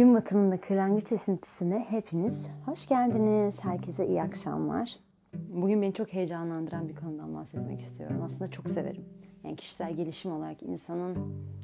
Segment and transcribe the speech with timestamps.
[0.00, 3.64] Gün batımında kırlangıç esintisine hepiniz hoş geldiniz.
[3.64, 4.96] Herkese iyi akşamlar.
[5.34, 8.22] Bugün beni çok heyecanlandıran bir konudan bahsetmek istiyorum.
[8.24, 9.04] Aslında çok severim.
[9.44, 11.16] Yani kişisel gelişim olarak insanın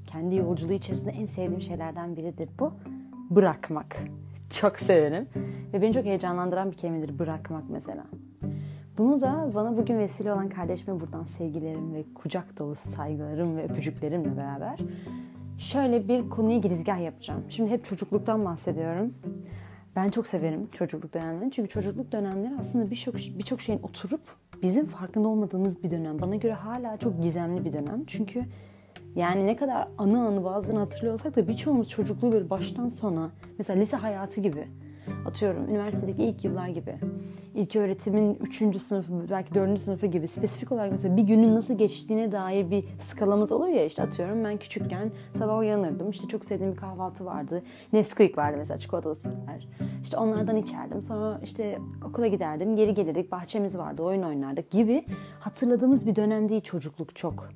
[0.06, 2.72] kendi yolculuğu içerisinde en sevdiğim şeylerden biridir bu.
[3.30, 3.96] Bırakmak.
[4.60, 5.28] Çok severim.
[5.72, 8.04] Ve beni çok heyecanlandıran bir kelimedir bırakmak mesela.
[8.98, 14.36] Bunu da bana bugün vesile olan kardeşime buradan sevgilerim ve kucak dolusu saygılarım ve öpücüklerimle
[14.36, 14.80] beraber
[15.58, 17.44] şöyle bir konuya girizgah yapacağım.
[17.48, 19.14] Şimdi hep çocukluktan bahsediyorum.
[19.96, 21.52] Ben çok severim çocukluk dönemlerini.
[21.52, 24.20] Çünkü çocukluk dönemleri aslında birçok birçok şeyin oturup
[24.62, 26.20] bizim farkında olmadığımız bir dönem.
[26.20, 28.04] Bana göre hala çok gizemli bir dönem.
[28.06, 28.44] Çünkü
[29.16, 33.96] yani ne kadar anı anı bazılarını hatırlıyorsak da birçoğumuz çocukluğu böyle baştan sona mesela lise
[33.96, 34.68] hayatı gibi
[35.26, 36.94] atıyorum üniversitedeki ilk yıllar gibi
[37.54, 38.82] ilk öğretimin 3.
[38.82, 39.80] sınıfı belki 4.
[39.80, 44.02] sınıfı gibi spesifik olarak mesela bir günün nasıl geçtiğine dair bir skalamız olur ya işte
[44.02, 49.14] atıyorum ben küçükken sabah uyanırdım işte çok sevdiğim bir kahvaltı vardı Nesquik vardı mesela çikolatalı
[49.14, 49.68] sütler
[50.02, 55.04] işte onlardan içerdim sonra işte okula giderdim geri gelirdik bahçemiz vardı oyun oynardık gibi
[55.40, 57.48] hatırladığımız bir dönem değil çocukluk çok.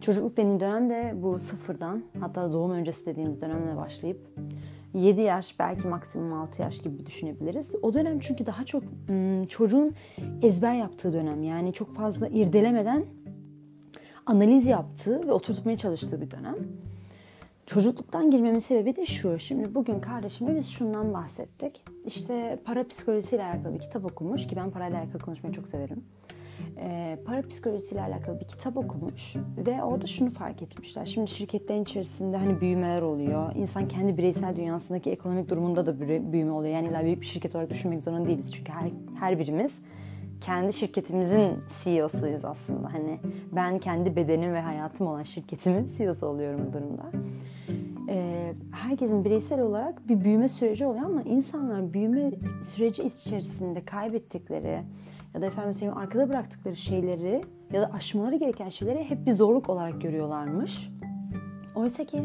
[0.00, 4.18] Çocukluk dediğim dönemde bu sıfırdan hatta doğum öncesi dediğimiz dönemle başlayıp
[4.94, 7.74] 7 yaş belki maksimum 6 yaş gibi düşünebiliriz.
[7.82, 8.82] O dönem çünkü daha çok
[9.48, 9.94] çocuğun
[10.42, 11.42] ezber yaptığı dönem.
[11.42, 13.04] Yani çok fazla irdelemeden
[14.26, 16.56] analiz yaptığı ve oturtmaya çalıştığı bir dönem.
[17.66, 19.38] Çocukluktan girmemin sebebi de şu.
[19.38, 21.84] Şimdi bugün kardeşimle biz şundan bahsettik.
[22.06, 26.04] İşte para psikolojisiyle alakalı bir kitap okumuş ki ben parayla alakalı konuşmayı çok severim
[26.76, 31.06] e, para psikolojisiyle alakalı bir kitap okumuş ve orada şunu fark etmişler.
[31.06, 33.54] Şimdi şirketlerin içerisinde hani büyümeler oluyor.
[33.54, 36.00] İnsan kendi bireysel dünyasındaki ekonomik durumunda da
[36.32, 36.74] büyüme oluyor.
[36.74, 38.52] Yani illa büyük bir şirket olarak düşünmek zorunda değiliz.
[38.54, 39.78] Çünkü her, her birimiz
[40.40, 42.92] kendi şirketimizin CEO'suyuz aslında.
[42.92, 43.18] Hani
[43.52, 47.02] ben kendi bedenim ve hayatım olan şirketimin CEO'su oluyorum bu durumda.
[48.08, 52.30] Ee, herkesin bireysel olarak bir büyüme süreci oluyor ama insanlar büyüme
[52.74, 54.82] süreci içerisinde kaybettikleri
[55.34, 59.68] ya da efendim söyleyeyim arkada bıraktıkları şeyleri ya da aşmaları gereken şeyleri hep bir zorluk
[59.68, 60.90] olarak görüyorlarmış.
[61.74, 62.20] Oysa ki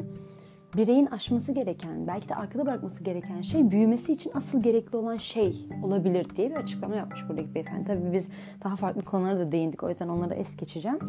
[0.78, 5.68] bireyin aşması gereken, belki de arkada bırakması gereken şey büyümesi için asıl gerekli olan şey
[5.84, 7.86] olabilir diye bir açıklama yapmış buradaki beyefendi.
[7.86, 8.30] Tabii biz
[8.64, 11.00] daha farklı konulara da değindik o yüzden onları es geçeceğim.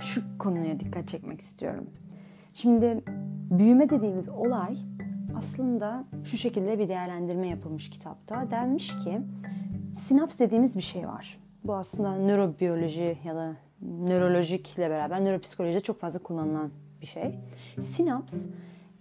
[0.00, 1.86] Şu konuya dikkat çekmek istiyorum.
[2.54, 3.04] Şimdi
[3.50, 4.78] büyüme dediğimiz olay
[5.38, 8.50] aslında şu şekilde bir değerlendirme yapılmış kitapta.
[8.50, 9.20] Denmiş ki
[9.94, 11.43] sinaps dediğimiz bir şey var.
[11.64, 16.70] Bu aslında nörobiyoloji ya da nörolojikle beraber nöropsikolojide çok fazla kullanılan
[17.00, 17.38] bir şey.
[17.80, 18.46] Sinaps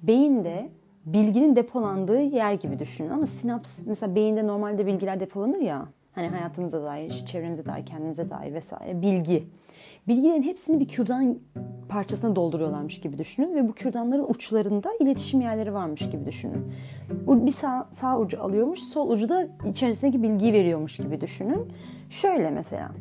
[0.01, 0.69] beyinde
[1.05, 5.85] bilginin depolandığı yer gibi düşünün ama sinaps mesela beyinde normalde bilgiler depolanır ya
[6.15, 9.43] hani hayatımıza dair, çevremize dair, kendimize dair vesaire bilgi.
[10.07, 11.39] Bilgilerin hepsini bir kürdan
[11.89, 16.73] parçasına dolduruyorlarmış gibi düşünün ve bu kürdanların uçlarında iletişim yerleri varmış gibi düşünün.
[17.27, 21.73] Bir sağ, sağ ucu alıyormuş, sol ucu da içerisindeki bilgiyi veriyormuş gibi düşünün.
[22.13, 22.91] Şöyle mesela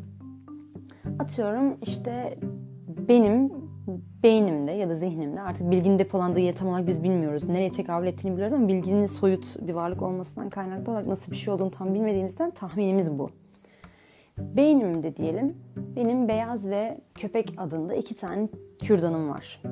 [1.19, 2.39] atıyorum işte
[3.09, 3.53] benim
[4.23, 7.49] beynimde ya da zihnimde artık bilginin depolandığı yeri tam olarak biz bilmiyoruz.
[7.49, 11.55] Nereye tekabül ettiğini biliyoruz ama bilginin soyut bir varlık olmasından kaynaklı olarak nasıl bir şey
[11.55, 13.31] olduğunu tam bilmediğimizden tahminimiz bu.
[14.39, 15.56] Beynimde diyelim
[15.97, 18.49] benim beyaz ve köpek adında iki tane
[18.83, 19.62] kürdanım var.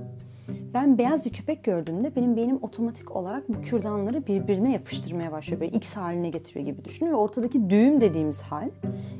[0.74, 5.60] Ben beyaz bir köpek gördüğümde benim beynim otomatik olarak bu kürdanları birbirine yapıştırmaya başlıyor.
[5.60, 8.70] Böyle X haline getiriyor gibi düşünün ve ortadaki düğüm dediğimiz hal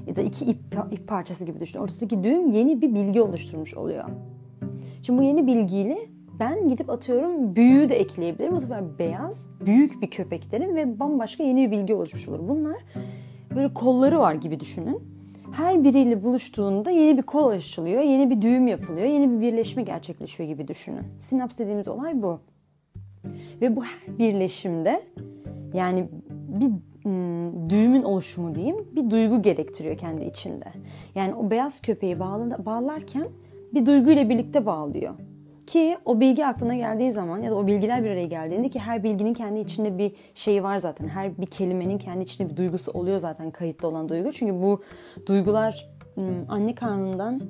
[0.06, 0.58] ya da iki ip,
[0.90, 1.82] ip parçası gibi düşünün.
[1.82, 4.04] Ortadaki düğüm yeni bir bilgi oluşturmuş oluyor.
[5.02, 5.98] Şimdi bu yeni bilgiyle
[6.40, 8.56] ben gidip atıyorum büyüğü de ekleyebilirim.
[8.56, 12.48] O sefer beyaz, büyük bir köpek derim ve bambaşka yeni bir bilgi oluşmuş olur.
[12.48, 12.76] Bunlar
[13.54, 15.09] böyle kolları var gibi düşünün
[15.52, 20.48] her biriyle buluştuğunda yeni bir kol açılıyor, yeni bir düğüm yapılıyor, yeni bir birleşme gerçekleşiyor
[20.48, 21.04] gibi düşünün.
[21.18, 22.40] Sinaps dediğimiz olay bu.
[23.60, 25.02] Ve bu her birleşimde
[25.74, 26.08] yani
[26.48, 26.70] bir
[27.02, 30.66] hmm, düğümün oluşumu diyeyim bir duygu gerektiriyor kendi içinde.
[31.14, 33.28] Yani o beyaz köpeği bağlarken
[33.74, 35.14] bir duyguyla birlikte bağlıyor.
[35.70, 39.02] Ki o bilgi aklına geldiği zaman ya da o bilgiler bir araya geldiğinde ki her
[39.02, 41.08] bilginin kendi içinde bir şeyi var zaten.
[41.08, 44.32] Her bir kelimenin kendi içinde bir duygusu oluyor zaten kayıtlı olan duygu.
[44.32, 44.82] Çünkü bu
[45.26, 47.40] duygular hmm, anne karnından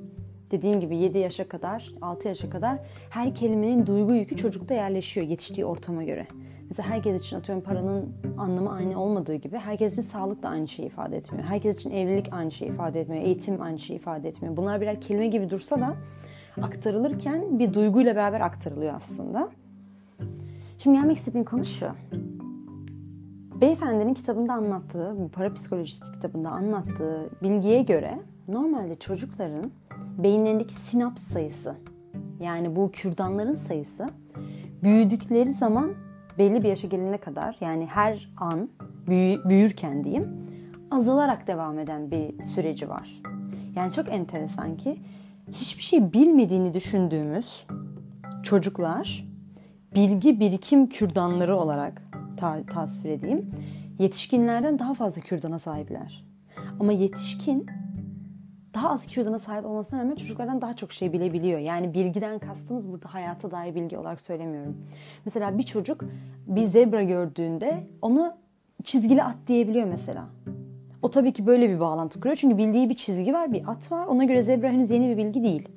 [0.51, 2.79] dediğim gibi 7 yaşa kadar, 6 yaşa kadar
[3.09, 6.27] her kelimenin duygu yükü çocukta yerleşiyor yetiştiği ortama göre.
[6.67, 10.85] Mesela herkes için atıyorum paranın anlamı aynı olmadığı gibi herkes için sağlık da aynı şeyi
[10.85, 11.45] ifade etmiyor.
[11.47, 13.23] Herkes için evlilik aynı şeyi ifade etmiyor.
[13.23, 14.57] Eğitim aynı şeyi ifade etmiyor.
[14.57, 15.95] Bunlar birer kelime gibi dursa da
[16.61, 19.49] aktarılırken bir duyguyla beraber aktarılıyor aslında.
[20.79, 21.87] Şimdi gelmek istediğim konu şu.
[23.61, 29.71] Beyefendinin kitabında anlattığı, bu para psikolojisi kitabında anlattığı bilgiye göre normalde çocukların
[30.17, 31.75] beyinlerindeki sinaps sayısı
[32.39, 34.09] yani bu kürdanların sayısı
[34.83, 35.91] büyüdükleri zaman
[36.37, 38.69] belli bir yaşa gelene kadar yani her an
[39.07, 40.27] büyü, büyürken diyeyim
[40.91, 43.21] azalarak devam eden bir süreci var.
[43.75, 44.99] Yani çok enteresan ki
[45.51, 47.65] hiçbir şey bilmediğini düşündüğümüz
[48.43, 49.27] çocuklar
[49.95, 52.01] bilgi birikim kürdanları olarak
[52.37, 53.51] ta- tasvir edeyim.
[53.99, 56.25] Yetişkinlerden daha fazla kürdana sahipler.
[56.79, 57.65] Ama yetişkin
[58.73, 61.59] daha az kürdana sahip olmasına rağmen çocuklardan daha çok şey bilebiliyor.
[61.59, 64.77] Yani bilgiden kastımız burada hayata dair bilgi olarak söylemiyorum.
[65.25, 66.03] Mesela bir çocuk
[66.47, 68.33] bir zebra gördüğünde onu
[68.83, 70.25] çizgili at diyebiliyor mesela.
[71.01, 72.35] O tabii ki böyle bir bağlantı kuruyor.
[72.35, 74.07] Çünkü bildiği bir çizgi var, bir at var.
[74.07, 75.69] Ona göre zebra henüz yeni bir bilgi değil.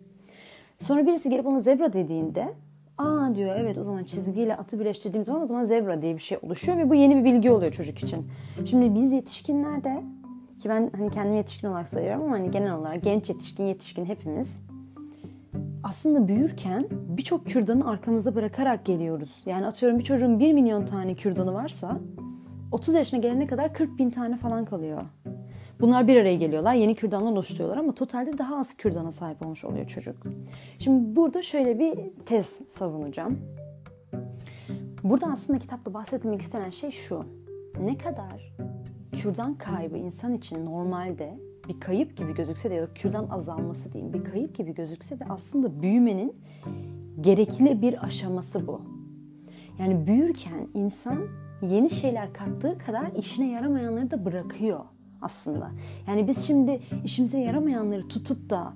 [0.78, 2.54] Sonra birisi gelip ona zebra dediğinde
[2.98, 6.38] aa diyor evet o zaman çizgiyle atı birleştirdiğim zaman o zaman zebra diye bir şey
[6.42, 8.26] oluşuyor ve bu yeni bir bilgi oluyor çocuk için.
[8.64, 10.02] Şimdi biz yetişkinlerde
[10.62, 14.60] ki ben hani kendimi yetişkin olarak sayıyorum ama hani genel olarak genç yetişkin yetişkin hepimiz
[15.82, 19.42] aslında büyürken birçok kürdanı arkamızda bırakarak geliyoruz.
[19.46, 21.98] Yani atıyorum bir çocuğun 1 milyon tane kürdanı varsa
[22.74, 25.02] 30 yaşına gelene kadar 40 bin tane falan kalıyor.
[25.80, 29.86] Bunlar bir araya geliyorlar, yeni kürdanlar oluşturuyorlar ama totalde daha az kürdana sahip olmuş oluyor
[29.86, 30.16] çocuk.
[30.78, 33.38] Şimdi burada şöyle bir tez savunacağım.
[35.04, 37.24] Burada aslında kitapta bahsetmek istenen şey şu.
[37.80, 38.52] Ne kadar
[39.12, 41.38] kürdan kaybı insan için normalde
[41.68, 45.24] bir kayıp gibi gözükse de ya da kürdan azalması diyeyim bir kayıp gibi gözükse de
[45.28, 46.36] aslında büyümenin
[47.20, 48.80] gerekli bir aşaması bu.
[49.78, 54.80] Yani büyürken insan yeni şeyler kattığı kadar işine yaramayanları da bırakıyor
[55.22, 55.70] aslında.
[56.08, 58.72] Yani biz şimdi işimize yaramayanları tutup da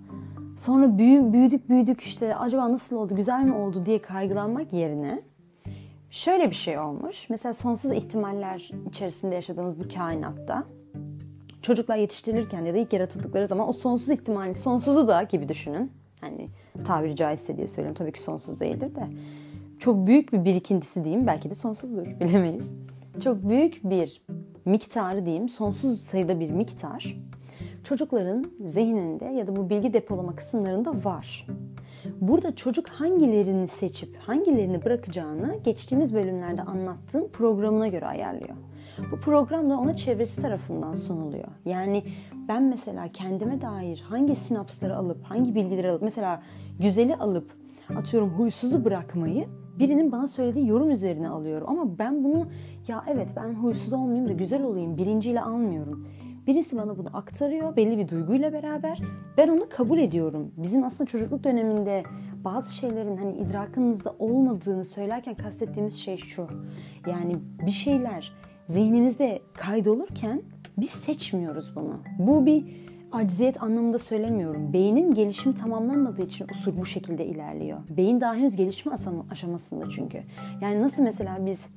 [0.56, 5.22] sonra büyü, büyüdük büyüdük işte acaba nasıl oldu güzel mi oldu diye kaygılanmak yerine
[6.10, 7.30] şöyle bir şey olmuş.
[7.30, 10.64] Mesela sonsuz ihtimaller içerisinde yaşadığımız bu kainatta
[11.62, 15.92] çocuklar yetiştirilirken ya da ilk yaratıldıkları zaman o sonsuz ihtimali sonsuzu da gibi düşünün.
[16.20, 16.48] Hani
[16.84, 17.94] tabiri caizse diye söylüyorum.
[17.98, 19.08] Tabii ki sonsuz değildir de.
[19.78, 21.26] Çok büyük bir birikintisi diyeyim.
[21.26, 22.06] Belki de sonsuzdur.
[22.20, 22.70] Bilemeyiz.
[23.24, 24.22] Çok büyük bir
[24.64, 25.48] miktarı diyeyim.
[25.48, 27.16] Sonsuz sayıda bir miktar.
[27.84, 31.46] Çocukların zihninde ya da bu bilgi depolama kısımlarında var.
[32.20, 38.56] Burada çocuk hangilerini seçip hangilerini bırakacağını geçtiğimiz bölümlerde anlattığım programına göre ayarlıyor.
[39.12, 41.48] Bu program da ona çevresi tarafından sunuluyor.
[41.64, 42.04] Yani
[42.48, 46.42] ben mesela kendime dair hangi sinapsları alıp hangi bilgileri alıp mesela
[46.80, 47.52] güzeli alıp
[47.96, 49.46] atıyorum huysuzu bırakmayı
[49.78, 51.68] birinin bana söylediği yorum üzerine alıyorum.
[51.70, 52.46] Ama ben bunu
[52.88, 56.08] ya evet ben huysuz olmayayım da güzel olayım bilinciyle almıyorum.
[56.46, 59.00] Birisi bana bunu aktarıyor belli bir duyguyla beraber.
[59.36, 60.52] Ben onu kabul ediyorum.
[60.56, 62.02] Bizim aslında çocukluk döneminde
[62.44, 66.46] bazı şeylerin hani idrakınızda olmadığını söylerken kastettiğimiz şey şu.
[67.06, 67.36] Yani
[67.66, 68.32] bir şeyler
[68.68, 70.42] zihnimizde kaydolurken
[70.78, 72.00] biz seçmiyoruz bunu.
[72.18, 74.72] Bu bir acziyet anlamında söylemiyorum.
[74.72, 77.78] Beynin gelişim tamamlanmadığı için usul bu şekilde ilerliyor.
[77.90, 78.92] Beyin daha henüz gelişme
[79.30, 80.22] aşamasında çünkü.
[80.60, 81.68] Yani nasıl mesela biz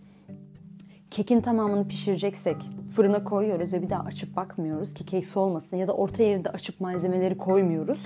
[1.12, 2.56] kekin tamamını pişireceksek
[2.95, 6.81] fırına koyuyoruz ve bir daha açıp bakmıyoruz ki kek soğumasın ya da orta yerde açıp
[6.81, 8.06] malzemeleri koymuyoruz.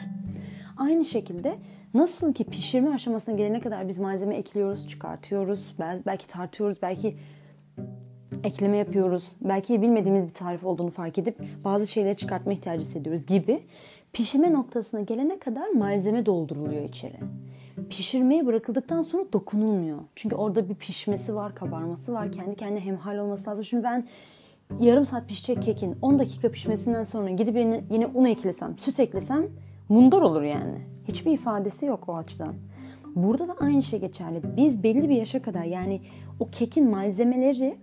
[0.77, 1.55] Aynı şekilde
[1.93, 5.75] nasıl ki pişirme aşamasına gelene kadar biz malzeme ekliyoruz, çıkartıyoruz,
[6.05, 7.17] belki tartıyoruz, belki
[8.43, 9.31] ekleme yapıyoruz.
[9.41, 13.59] Belki bilmediğimiz bir tarif olduğunu fark edip bazı şeyleri çıkartma ihtiyacı hissediyoruz gibi
[14.13, 17.17] pişirme noktasına gelene kadar malzeme dolduruluyor içeri.
[17.89, 19.99] Pişirmeye bırakıldıktan sonra dokunulmuyor.
[20.15, 23.65] Çünkü orada bir pişmesi var, kabarması var, kendi kendine hemhal olması lazım.
[23.65, 24.07] Şimdi ben
[24.79, 29.47] yarım saat pişecek kekin 10 dakika pişmesinden sonra gidip yine, yine un eklesem, süt eklesem
[29.89, 30.81] mundar olur yani.
[31.07, 32.53] Hiçbir ifadesi yok o açıdan.
[33.15, 34.41] Burada da aynı şey geçerli.
[34.57, 36.01] Biz belli bir yaşa kadar yani
[36.39, 37.77] o kekin malzemeleri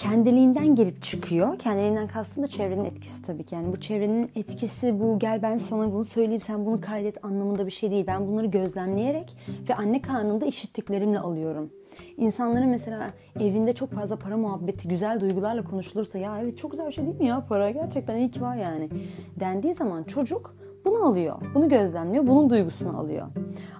[0.00, 1.58] kendiliğinden gelip çıkıyor.
[1.58, 3.54] Kendiliğinden kastım da çevrenin etkisi tabii ki.
[3.54, 7.70] Yani bu çevrenin etkisi bu gel ben sana bunu söyleyeyim sen bunu kaydet anlamında bir
[7.70, 8.04] şey değil.
[8.06, 9.36] Ben bunları gözlemleyerek
[9.68, 11.70] ve anne karnında işittiklerimle alıyorum.
[12.16, 16.92] İnsanların mesela evinde çok fazla para muhabbeti, güzel duygularla konuşulursa ya evet çok güzel bir
[16.92, 18.88] şey değil mi ya para gerçekten iyi ki var yani
[19.40, 21.36] dendiği zaman çocuk bunu alıyor.
[21.54, 22.26] Bunu gözlemliyor.
[22.26, 23.26] Bunun duygusunu alıyor.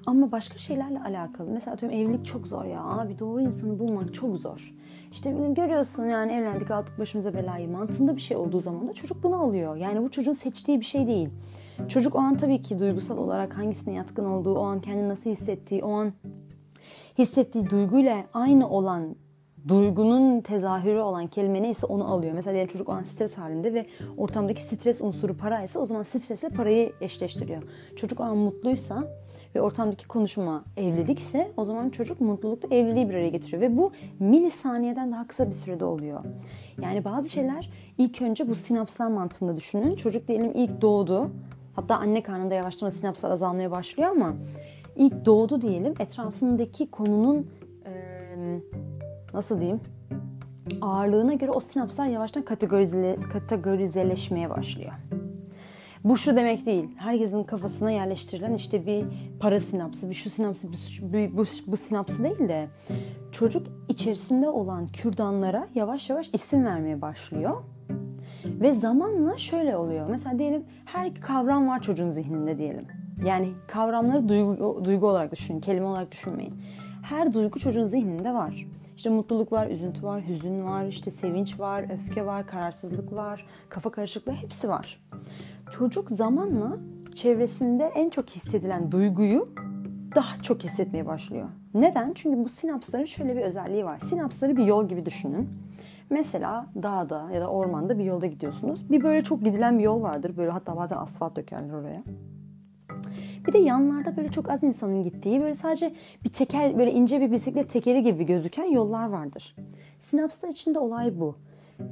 [0.06, 1.50] Ama başka şeylerle alakalı.
[1.50, 2.84] Mesela atıyorum evlilik çok zor ya.
[2.84, 4.74] Abi doğru insanı bulmak çok zor.
[5.12, 9.36] İşte görüyorsun yani evlendik aldık başımıza belayı mantığında bir şey olduğu zaman da çocuk bunu
[9.36, 9.76] alıyor.
[9.76, 11.28] Yani bu çocuğun seçtiği bir şey değil.
[11.88, 15.84] Çocuk o an tabii ki duygusal olarak hangisine yatkın olduğu, o an kendini nasıl hissettiği,
[15.84, 16.12] o an
[17.18, 19.16] hissettiği duyguyla aynı olan
[19.68, 22.34] duygunun tezahürü olan kelime neyse onu alıyor.
[22.34, 23.86] Mesela diyelim çocuk o an stres halinde ve
[24.16, 27.62] ortamdaki stres unsuru para ise o zaman stresle parayı eşleştiriyor.
[27.96, 29.04] Çocuk o an mutluysa
[29.54, 35.12] ve ortamdaki konuşma evlilikse o zaman çocuk mutlulukla evliliği bir araya getiriyor ve bu milisaniyeden
[35.12, 36.24] daha kısa bir sürede oluyor.
[36.82, 39.94] Yani bazı şeyler ilk önce bu sinapslar mantığında düşünün.
[39.94, 41.30] Çocuk diyelim ilk doğdu.
[41.76, 44.34] Hatta anne karnında yavaştan o sinapslar azalmaya başlıyor ama
[44.96, 47.46] ilk doğdu diyelim etrafındaki konunun
[47.86, 47.92] e,
[49.34, 49.80] nasıl diyeyim
[50.80, 54.92] ağırlığına göre o sinapslar yavaştan kategorize, kategorizeleşmeye başlıyor.
[56.04, 56.88] Bu şu demek değil.
[56.96, 59.04] Herkesin kafasına yerleştirilen işte bir
[59.40, 60.68] para sinapsı, bir şu sinapsı,
[61.02, 62.68] bir, bu, bu sinapsı değil de
[63.32, 67.62] çocuk içerisinde olan kürdanlara yavaş yavaş isim vermeye başlıyor.
[68.44, 70.06] Ve zamanla şöyle oluyor.
[70.10, 72.86] Mesela diyelim her kavram var çocuğun zihninde diyelim.
[73.24, 76.54] Yani kavramları duygu, duygu olarak düşünün, kelime olarak düşünmeyin.
[77.02, 78.66] Her duygu çocuğun zihninde var.
[78.96, 83.90] İşte mutluluk var, üzüntü var, hüzün var, işte sevinç var, öfke var, kararsızlık var, kafa
[83.90, 85.00] karışıklığı hepsi var.
[85.70, 86.76] Çocuk zamanla
[87.14, 89.48] çevresinde en çok hissedilen duyguyu
[90.14, 91.48] daha çok hissetmeye başlıyor.
[91.74, 92.12] Neden?
[92.14, 93.98] Çünkü bu sinapsların şöyle bir özelliği var.
[93.98, 95.48] Sinapsları bir yol gibi düşünün.
[96.10, 98.90] Mesela dağda ya da ormanda bir yolda gidiyorsunuz.
[98.90, 100.36] Bir böyle çok gidilen bir yol vardır.
[100.36, 102.02] Böyle hatta bazen asfalt dökerler oraya.
[103.46, 107.32] Bir de yanlarda böyle çok az insanın gittiği böyle sadece bir teker böyle ince bir
[107.32, 109.56] bisiklet tekeri gibi gözüken yollar vardır.
[109.98, 111.36] Sinapslar içinde olay bu.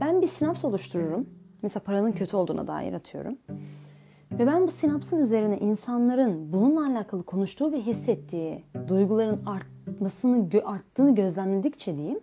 [0.01, 1.38] Ben bir sinaps oluştururum.
[1.63, 3.39] Mesela paranın kötü olduğuna dair atıyorum.
[4.33, 11.97] Ve ben bu sinapsın üzerine insanların bununla alakalı konuştuğu ve hissettiği duyguların artmasını, arttığını gözlemledikçe
[11.97, 12.21] diyeyim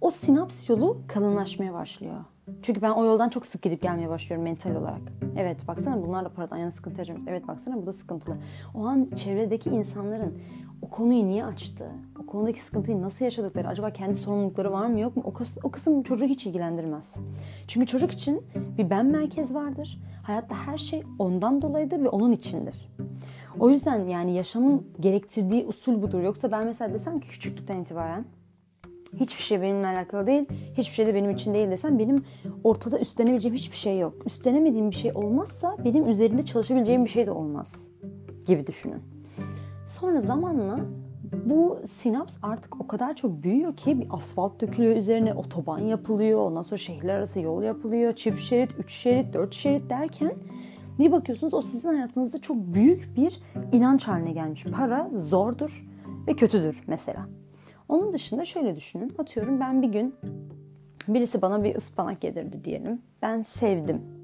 [0.00, 2.16] o sinaps yolu kalınlaşmaya başlıyor.
[2.62, 5.00] Çünkü ben o yoldan çok sık gidip gelmeye başlıyorum mental olarak.
[5.36, 7.22] Evet baksana bunlar da paradan yana sıkıntı yaşamış.
[7.26, 8.36] Evet baksana bu da sıkıntılı.
[8.74, 10.38] O an çevredeki insanların
[10.82, 11.86] o konuyu niye açtı?
[12.22, 15.22] O konudaki sıkıntıyı nasıl yaşadıkları, acaba kendi sorumlulukları var mı yok mu?
[15.26, 17.20] O, kısım, o kısım çocuğu hiç ilgilendirmez.
[17.68, 18.42] Çünkü çocuk için
[18.78, 20.00] bir ben merkez vardır.
[20.22, 22.88] Hayatta her şey ondan dolayıdır ve onun içindir.
[23.58, 26.22] O yüzden yani yaşamın gerektirdiği usul budur.
[26.22, 28.24] Yoksa ben mesela desem ki küçüklükten itibaren
[29.16, 30.46] hiçbir şey benimle alakalı değil,
[30.78, 32.24] hiçbir şey de benim için değil desem benim
[32.64, 34.14] ortada üstlenebileceğim hiçbir şey yok.
[34.26, 37.88] Üstlenemediğim bir şey olmazsa benim üzerinde çalışabileceğim bir şey de olmaz
[38.46, 39.19] gibi düşünün.
[39.90, 40.80] Sonra zamanla
[41.44, 46.62] bu sinaps artık o kadar çok büyüyor ki bir asfalt dökülüyor üzerine, otoban yapılıyor, ondan
[46.62, 50.34] sonra şehirler arası yol yapılıyor, çift şerit, üç şerit, dört şerit derken
[50.98, 53.40] bir bakıyorsunuz o sizin hayatınızda çok büyük bir
[53.72, 54.64] inanç haline gelmiş.
[54.64, 55.86] Para zordur
[56.26, 57.26] ve kötüdür mesela.
[57.88, 59.12] Onun dışında şöyle düşünün.
[59.18, 60.14] Atıyorum ben bir gün
[61.08, 63.02] birisi bana bir ıspanak yedirdi diyelim.
[63.22, 64.19] Ben sevdim.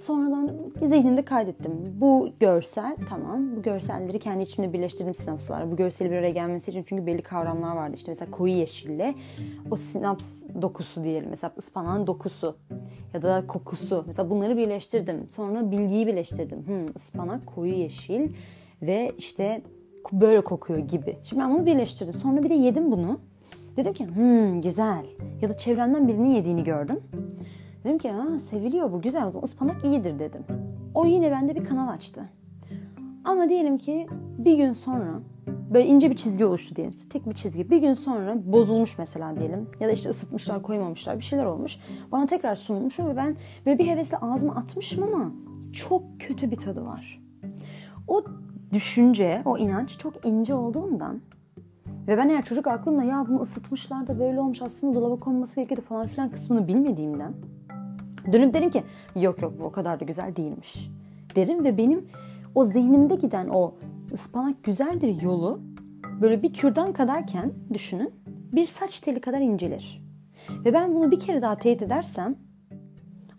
[0.00, 0.50] Sonradan
[0.82, 1.72] zihnimde kaydettim.
[2.00, 3.56] Bu görsel tamam.
[3.56, 5.72] Bu görselleri kendi içimde birleştirdim sinapslarla.
[5.72, 7.94] Bu görseli bir araya gelmesi için çünkü belli kavramlar vardı.
[7.94, 9.14] İşte mesela koyu yeşille
[9.70, 11.30] o sinaps dokusu diyelim.
[11.30, 12.56] Mesela ıspanağın dokusu
[13.14, 14.04] ya da kokusu.
[14.06, 15.28] Mesela bunları birleştirdim.
[15.30, 16.66] Sonra bilgiyi birleştirdim.
[16.66, 18.32] Hmm, ıspanak koyu yeşil
[18.82, 19.62] ve işte
[20.12, 21.16] böyle kokuyor gibi.
[21.24, 22.14] Şimdi ben bunu birleştirdim.
[22.14, 23.20] Sonra bir de yedim bunu.
[23.76, 25.04] Dedim ki hmm güzel.
[25.42, 27.00] Ya da çevremden birinin yediğini gördüm.
[27.84, 30.44] Dedim ki ha seviliyor bu güzel o zaman ıspanak iyidir dedim.
[30.94, 32.28] O yine bende bir kanal açtı.
[33.24, 34.06] Ama diyelim ki
[34.38, 36.94] bir gün sonra böyle ince bir çizgi oluştu diyelim.
[37.10, 37.70] Tek bir çizgi.
[37.70, 39.68] Bir gün sonra bozulmuş mesela diyelim.
[39.80, 41.78] Ya da işte ısıtmışlar koymamışlar bir şeyler olmuş.
[42.12, 45.32] Bana tekrar sunulmuş ve ben böyle bir hevesle ağzıma atmışım ama
[45.72, 47.22] çok kötü bir tadı var.
[48.08, 48.24] O
[48.72, 51.20] düşünce, o inanç çok ince olduğundan
[52.08, 55.80] ve ben eğer çocuk aklımla ya bunu ısıtmışlar da böyle olmuş aslında dolaba konması gerekir
[55.80, 57.34] falan filan kısmını bilmediğimden
[58.32, 58.82] dönüp derim ki
[59.16, 60.90] yok yok bu o kadar da güzel değilmiş
[61.36, 62.08] derim ve benim
[62.54, 63.74] o zihnimde giden o
[64.12, 65.60] ıspanak güzeldir yolu
[66.20, 68.10] böyle bir kürdan kadarken düşünün
[68.54, 70.02] bir saç teli kadar incelir.
[70.50, 72.36] Ve ben bunu bir kere daha teyit edersem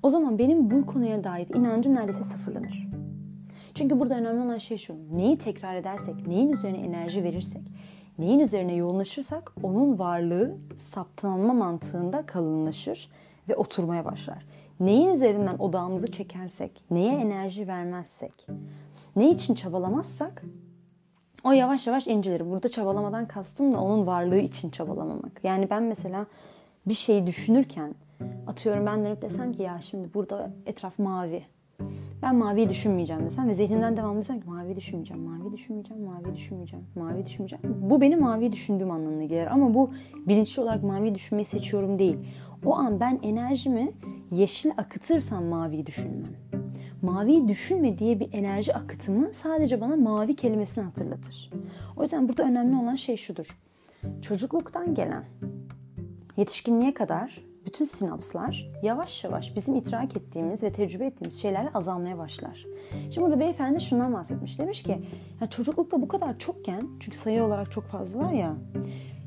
[0.04, 2.88] o zaman benim bu konuya dair inancım neredeyse sıfırlanır.
[3.74, 4.96] Çünkü burada önemli olan şey şu.
[5.12, 7.62] Neyi tekrar edersek, neyin üzerine enerji verirsek,
[8.20, 13.10] neyin üzerine yoğunlaşırsak onun varlığı saptanma mantığında kalınlaşır
[13.50, 14.46] ve oturmaya başlar.
[14.82, 18.48] Neyin üzerinden odağımızı çekersek, neye enerji vermezsek,
[19.16, 20.44] ne için çabalamazsak
[21.44, 22.50] o yavaş yavaş incelir.
[22.52, 25.42] Burada çabalamadan kastım da onun varlığı için çabalamamak.
[25.44, 26.26] Yani ben mesela
[26.86, 27.96] bir şeyi düşünürken
[28.48, 31.44] atıyorum ben dönüp desem ki ya şimdi burada etraf mavi.
[32.22, 36.86] Ben maviyi düşünmeyeceğim desem ve zihnimden devam desem ki mavi düşünmeyeceğim, mavi düşünmeyeceğim, mavi düşünmeyeceğim,
[36.96, 37.78] mavi düşünmeyeceğim.
[37.90, 39.92] Bu benim mavi düşündüğüm anlamına gelir ama bu
[40.28, 42.18] bilinçli olarak mavi düşünmeyi seçiyorum değil.
[42.66, 43.92] O an ben enerjimi
[44.32, 46.36] yeşil akıtırsam maviyi düşünmem.
[47.02, 51.52] Mavi düşünme diye bir enerji akıtımı sadece bana mavi kelimesini hatırlatır.
[51.98, 53.60] O yüzden burada önemli olan şey şudur.
[54.22, 55.24] Çocukluktan gelen
[56.38, 62.66] yetişkinliğe kadar bütün sinapslar yavaş yavaş bizim idrak ettiğimiz ve tecrübe ettiğimiz şeylerle azalmaya başlar.
[63.12, 64.60] Şimdi burada beyefendi şundan bahsetmiş.
[64.60, 64.98] Demiş ki
[65.42, 68.56] ya çocuklukta bu kadar çokken çünkü sayı olarak çok fazlalar ya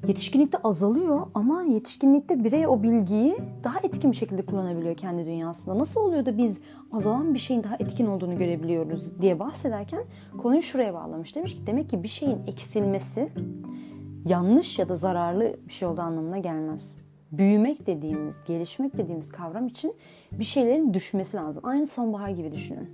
[0.09, 5.79] yetişkinlikte azalıyor ama yetişkinlikte birey o bilgiyi daha etkin bir şekilde kullanabiliyor kendi dünyasında.
[5.79, 6.61] Nasıl oluyor da biz
[6.93, 10.03] azalan bir şeyin daha etkin olduğunu görebiliyoruz diye bahsederken
[10.39, 11.37] konuyu şuraya bağlamış.
[11.37, 13.29] Demiş ki demek ki bir şeyin eksilmesi
[14.27, 16.99] yanlış ya da zararlı bir şey olduğu anlamına gelmez.
[17.33, 19.95] Büyümek dediğimiz, gelişmek dediğimiz kavram için
[20.33, 21.63] bir şeylerin düşmesi lazım.
[21.67, 22.89] Aynı sonbahar gibi düşünün.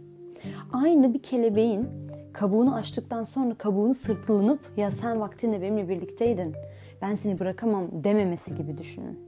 [0.72, 1.88] Aynı bir kelebeğin
[2.32, 6.54] kabuğunu açtıktan sonra kabuğunu sırtlanıp ya sen vaktinde benimle birlikteydin
[7.02, 9.18] ben seni bırakamam dememesi gibi düşünün.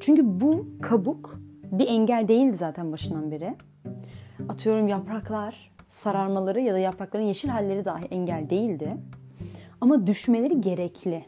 [0.00, 1.40] Çünkü bu kabuk
[1.72, 3.54] bir engel değildi zaten başından beri.
[4.48, 8.96] Atıyorum yapraklar, sararmaları ya da yaprakların yeşil halleri dahi engel değildi.
[9.80, 11.24] Ama düşmeleri gerekli.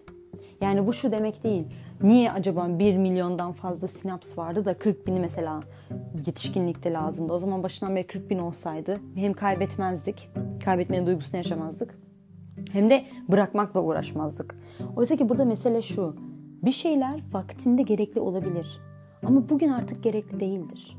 [0.60, 1.64] Yani bu şu demek değil.
[2.02, 5.60] Niye acaba 1 milyondan fazla sinaps vardı da 40 bini mesela
[6.26, 7.32] yetişkinlikte lazımdı.
[7.32, 10.30] O zaman başından beri 40 bin olsaydı hem kaybetmezdik,
[10.64, 11.98] kaybetmenin duygusunu yaşamazdık.
[12.72, 14.56] Hem de bırakmakla uğraşmazdık.
[14.96, 16.16] Oysa ki burada mesele şu.
[16.64, 18.80] Bir şeyler vaktinde gerekli olabilir.
[19.22, 20.96] Ama bugün artık gerekli değildir.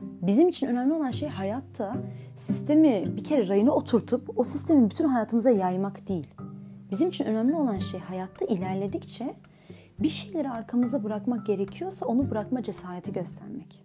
[0.00, 1.96] Bizim için önemli olan şey hayatta
[2.36, 6.34] sistemi bir kere rayına oturtup o sistemi bütün hayatımıza yaymak değil.
[6.90, 9.34] Bizim için önemli olan şey hayatta ilerledikçe
[9.98, 13.84] bir şeyleri arkamızda bırakmak gerekiyorsa onu bırakma cesareti göstermek.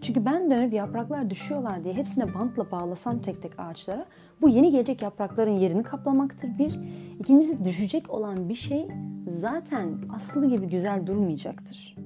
[0.00, 4.06] Çünkü ben dönüp yapraklar düşüyorlar diye hepsine bantla bağlasam tek tek ağaçlara
[4.40, 6.80] bu yeni gelecek yaprakların yerini kaplamaktır bir.
[7.20, 8.88] İkincisi düşecek olan bir şey
[9.28, 11.96] zaten aslı gibi güzel durmayacaktır.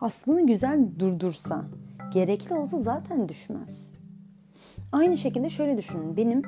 [0.00, 1.64] Aslını güzel durdursa,
[2.12, 3.92] gerekli olsa zaten düşmez.
[4.92, 6.16] Aynı şekilde şöyle düşünün.
[6.16, 6.42] Benim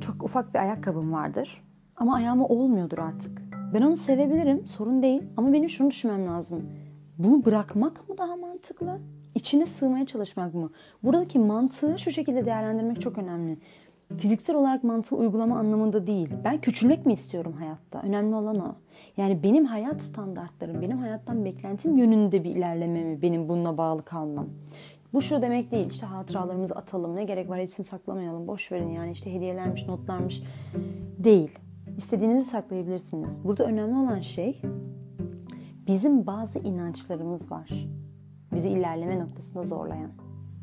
[0.00, 1.62] çok ufak bir ayakkabım vardır
[1.96, 3.42] ama ayağıma olmuyordur artık.
[3.74, 6.62] Ben onu sevebilirim, sorun değil ama benim şunu düşünmem lazım.
[7.18, 8.98] Bunu bırakmak mı daha mantıklı?
[9.34, 10.70] İçine sığmaya çalışmak mı?
[11.02, 13.58] Buradaki mantığı şu şekilde değerlendirmek çok önemli.
[14.18, 16.28] Fiziksel olarak mantığı uygulama anlamında değil.
[16.44, 18.02] Ben küçülmek mi istiyorum hayatta?
[18.02, 18.74] Önemli olan o.
[19.16, 23.22] Yani benim hayat standartlarım, benim hayattan beklentim yönünde bir ilerleme mi?
[23.22, 24.46] Benim bununla bağlı kalmam.
[25.12, 29.12] Bu şu demek değil işte hatıralarımızı atalım ne gerek var hepsini saklamayalım boş verin yani
[29.12, 30.42] işte hediyelermiş notlarmış
[31.18, 31.58] değil.
[31.96, 33.44] İstediğinizi saklayabilirsiniz.
[33.44, 34.62] Burada önemli olan şey
[35.86, 37.70] bizim bazı inançlarımız var.
[38.54, 40.10] Bizi ilerleme noktasında zorlayan.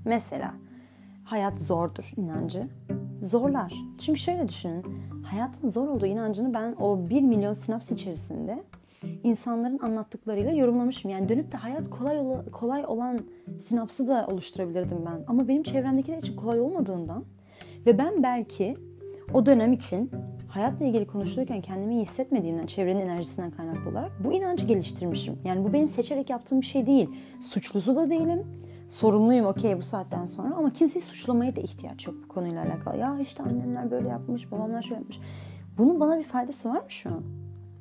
[0.06, 0.54] Mesela
[1.24, 2.62] hayat zordur inancı.
[3.22, 3.74] Zorlar.
[3.98, 4.86] Çünkü şöyle düşünün.
[5.24, 8.64] Hayatın zor olduğu inancını ben o 1 milyon sinaps içerisinde
[9.24, 11.12] insanların anlattıklarıyla yorumlamışım.
[11.12, 13.20] Yani dönüp de hayat kolay kolay olan
[13.60, 15.24] sinapsı da oluşturabilirdim ben.
[15.28, 17.26] Ama benim çevremdekiler için kolay olmadığından
[17.86, 18.78] ve ben belki
[19.34, 20.12] o dönem için
[20.48, 25.40] hayatla ilgili konuşulurken kendimi iyi hissetmediğimden, çevrenin enerjisinden kaynaklı olarak bu inancı geliştirmişim.
[25.46, 27.10] Yani bu benim seçerek yaptığım bir şey değil.
[27.40, 28.44] Suçlusu da değilim.
[28.92, 32.98] Sorumluyum okey bu saatten sonra ama kimseyi suçlamaya da ihtiyaç yok bu konuyla alakalı.
[32.98, 35.20] Ya işte annemler böyle yapmış, babamlar şöyle yapmış.
[35.78, 37.24] Bunun bana bir faydası var mı şu an?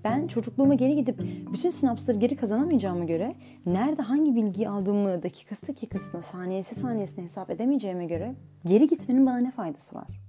[0.04, 1.18] Ben çocukluğuma geri gidip
[1.52, 3.34] bütün sinapsları geri kazanamayacağıma göre
[3.66, 8.34] nerede hangi bilgiyi aldığımı dakikası dakikasına, saniyesi saniyesine hesap edemeyeceğime göre
[8.66, 10.20] geri gitmenin bana ne faydası var?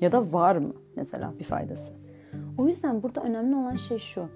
[0.00, 1.94] Ya da var mı mesela bir faydası?
[2.58, 4.28] O yüzden burada önemli olan şey şu.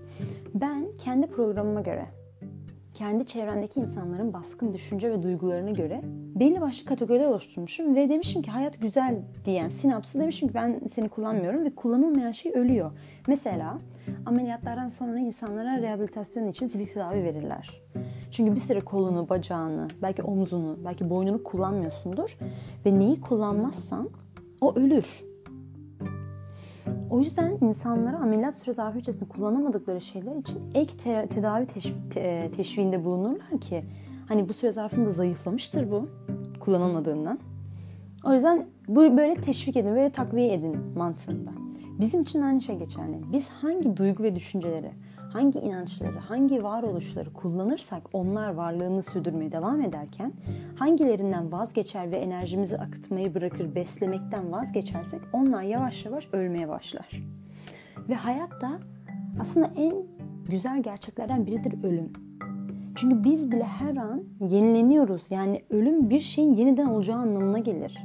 [0.55, 2.07] Ben kendi programıma göre,
[2.94, 6.00] kendi çevremdeki insanların baskın düşünce ve duygularına göre
[6.35, 11.09] belli başlı kategoriler oluşturmuşum ve demişim ki hayat güzel diyen sinapsı demişim ki ben seni
[11.09, 12.90] kullanmıyorum ve kullanılmayan şey ölüyor.
[13.28, 13.78] Mesela
[14.26, 17.83] ameliyatlardan sonra insanlara rehabilitasyon için fizik tedavi verirler.
[18.30, 22.38] Çünkü bir süre kolunu, bacağını, belki omzunu, belki boynunu kullanmıyorsundur
[22.87, 24.11] ve neyi kullanmazsan
[24.61, 25.34] o ölür.
[27.11, 32.51] O yüzden insanlara ameliyat süre zarfı içerisinde kullanamadıkları şeyler için ek te- tedavi teş- te-
[32.57, 33.85] teşviğinde bulunurlar ki
[34.29, 36.09] hani bu süre zarfında zayıflamıştır bu
[36.61, 37.38] kullanılmadığından.
[38.25, 41.51] O yüzden bu böyle teşvik edin, böyle takviye edin mantığında.
[42.01, 43.20] Bizim için aynı şey geçerli.
[43.33, 44.90] Biz hangi duygu ve düşünceleri,
[45.35, 50.33] hangi inançları, hangi varoluşları kullanırsak onlar varlığını sürdürmeye devam ederken
[50.77, 57.23] hangilerinden vazgeçer ve enerjimizi akıtmayı bırakır, beslemekten vazgeçersek onlar yavaş yavaş ölmeye başlar.
[58.09, 58.81] Ve hayatta
[59.40, 59.94] aslında en
[60.51, 62.12] güzel gerçeklerden biridir ölüm.
[62.94, 65.23] Çünkü biz bile her an yenileniyoruz.
[65.31, 67.99] Yani ölüm bir şeyin yeniden olacağı anlamına gelir.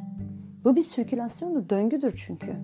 [0.64, 2.56] Bu bir sirkülasyondur, döngüdür çünkü.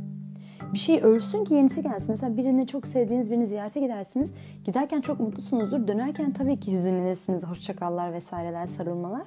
[0.73, 2.11] Bir şey ölsün ki yenisi gelsin.
[2.11, 4.33] Mesela birini çok sevdiğiniz birini ziyarete gidersiniz.
[4.65, 5.87] Giderken çok mutlusunuzdur.
[5.87, 7.43] Dönerken tabii ki hüzünlenirsiniz.
[7.43, 9.23] Hoşçakallar vesaireler, sarılmalar.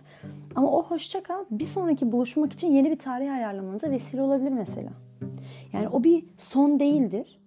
[0.54, 4.90] Ama o hoşçakal bir sonraki buluşmak için yeni bir tarih ayarlamanıza vesile olabilir mesela.
[5.72, 7.38] Yani o bir son değildir.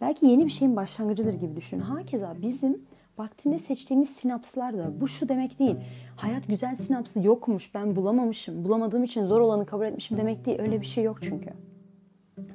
[0.00, 1.80] Belki yeni bir şeyin başlangıcıdır gibi düşünün.
[1.80, 2.82] Hakeza bizim
[3.18, 5.76] vaktinde seçtiğimiz sinapslar da bu şu demek değil.
[6.16, 8.64] Hayat güzel sinapsı yokmuş ben bulamamışım.
[8.64, 10.60] Bulamadığım için zor olanı kabul etmişim demek değil.
[10.60, 11.50] Öyle bir şey yok çünkü.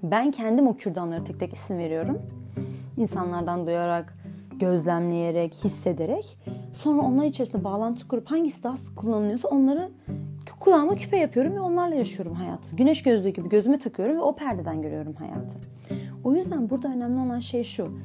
[0.04, 2.22] Ben kendim o kürdanlara tek tek isim veriyorum.
[2.98, 4.18] İnsanlardan duyarak,
[4.60, 6.38] gözlemleyerek, hissederek.
[6.74, 9.90] Sonra onlar içerisinde bağlantı kurup hangisi daha sık kullanılıyorsa onları
[10.60, 12.76] kulağıma küpe yapıyorum ve onlarla yaşıyorum hayatı.
[12.76, 15.60] Güneş gözlüğü gibi gözüme takıyorum ve o perdeden görüyorum hayatı.
[16.24, 17.98] O yüzden burada önemli olan şey şu.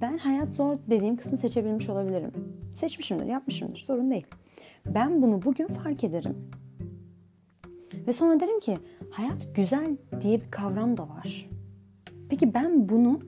[0.00, 2.32] Ben hayat zor dediğim kısmı seçebilmiş olabilirim.
[2.74, 3.78] Seçmişimdir, yapmışımdır.
[3.78, 4.26] Sorun değil.
[4.86, 6.36] Ben bunu bugün fark ederim.
[8.06, 8.78] Ve sonra derim ki
[9.10, 11.50] hayat güzel diye bir kavram da var.
[12.28, 13.20] Peki ben bunu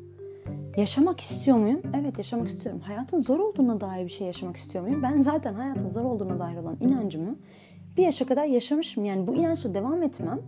[0.77, 1.83] yaşamak istiyor muyum?
[2.01, 2.81] Evet yaşamak istiyorum.
[2.81, 5.03] Hayatın zor olduğuna dair bir şey yaşamak istiyor muyum?
[5.03, 7.37] Ben zaten hayatın zor olduğuna dair olan inancımı
[7.97, 9.05] bir yaşa kadar yaşamışım.
[9.05, 10.40] Yani bu inançla devam etmem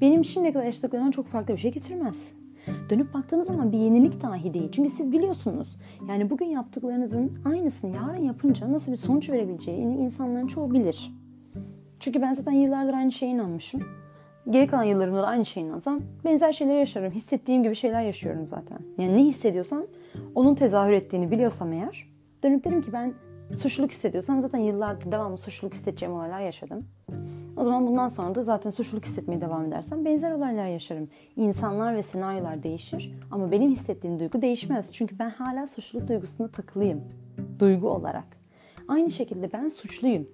[0.00, 2.34] benim şimdiye kadar yaşadıklarımdan çok farklı bir şey getirmez.
[2.90, 4.68] Dönüp baktığınız zaman bir yenilik dahi değil.
[4.72, 5.76] Çünkü siz biliyorsunuz.
[6.08, 11.12] Yani bugün yaptıklarınızın aynısını yarın yapınca nasıl bir sonuç verebileceğini insanların çoğu bilir.
[12.00, 13.82] Çünkü ben zaten yıllardır aynı şeye inanmışım.
[14.50, 17.12] Geri kalan yıllarımda da aynı şeye inansam benzer şeyleri yaşarım.
[17.12, 18.78] Hissettiğim gibi şeyler yaşıyorum zaten.
[18.98, 19.82] Yani ne hissediyorsam
[20.34, 22.08] onun tezahür ettiğini biliyorsam eğer
[22.42, 23.14] dönüp derim ki ben
[23.60, 26.86] suçluluk hissediyorsam zaten yıllardır devamlı suçluluk hissedeceğim olaylar yaşadım.
[27.56, 31.08] O zaman bundan sonra da zaten suçluluk hissetmeye devam edersem benzer olaylar yaşarım.
[31.36, 34.92] İnsanlar ve senaryolar değişir ama benim hissettiğim duygu değişmez.
[34.92, 37.00] Çünkü ben hala suçluluk duygusunda takılıyım.
[37.58, 38.38] Duygu olarak.
[38.88, 40.28] Aynı şekilde ben suçluyum.